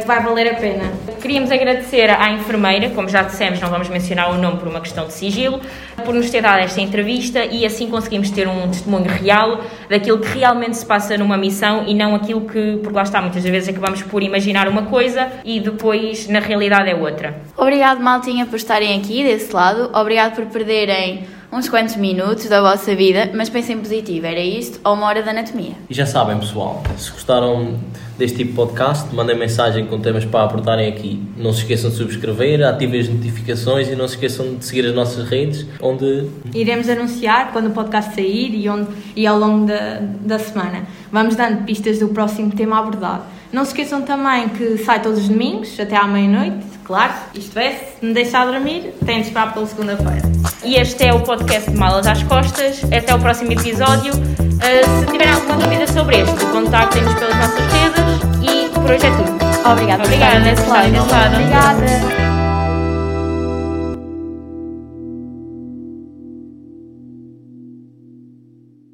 [0.00, 0.84] que vai valer a pena.
[1.20, 5.06] Queríamos agradecer à enfermeira, como já dissemos, não vamos mencionar o nome por uma questão
[5.06, 5.60] de sigilo,
[6.04, 10.38] por nos ter dado esta entrevista e assim conseguimos ter um testemunho real daquilo que
[10.38, 14.02] realmente se passa numa missão e não aquilo que, porque lá está, muitas vezes acabamos
[14.02, 17.40] por imaginar uma coisa e depois na realidade é outra.
[17.56, 19.90] Obrigado, Maltinha, por estarem aqui desse lado.
[19.94, 24.94] Obrigado por perderem uns quantos minutos da vossa vida, mas pensem positivo, era isto ou
[24.94, 25.72] uma hora de anatomia.
[25.88, 27.76] E já sabem, pessoal, se gostaram
[28.16, 31.22] deste tipo de podcast, mandem mensagem com temas para aportarem aqui.
[31.36, 34.94] Não se esqueçam de subscrever, ativem as notificações e não se esqueçam de seguir as
[34.94, 40.00] nossas redes, onde iremos anunciar quando o podcast sair e, onde, e ao longo da,
[40.20, 40.84] da semana.
[41.10, 43.24] Vamos dando pistas do próximo tema abordado.
[43.52, 47.12] Não se esqueçam também que sai todos os domingos, até à meia-noite, claro.
[47.34, 50.22] Isto é, se me deixar dormir, têm de esperar pela segunda-feira.
[50.64, 52.82] E este é o podcast de Malas às Costas.
[52.84, 54.12] Até o próximo episódio.
[54.12, 59.10] Uh, se tiverem alguma dúvida sobre este, contactem-nos pelas nossas redes e por hoje é
[59.10, 59.70] tudo.
[59.70, 60.04] Obrigada.
[60.04, 60.38] Obrigada,
[60.68, 61.34] lado.
[61.34, 62.29] Obrigada.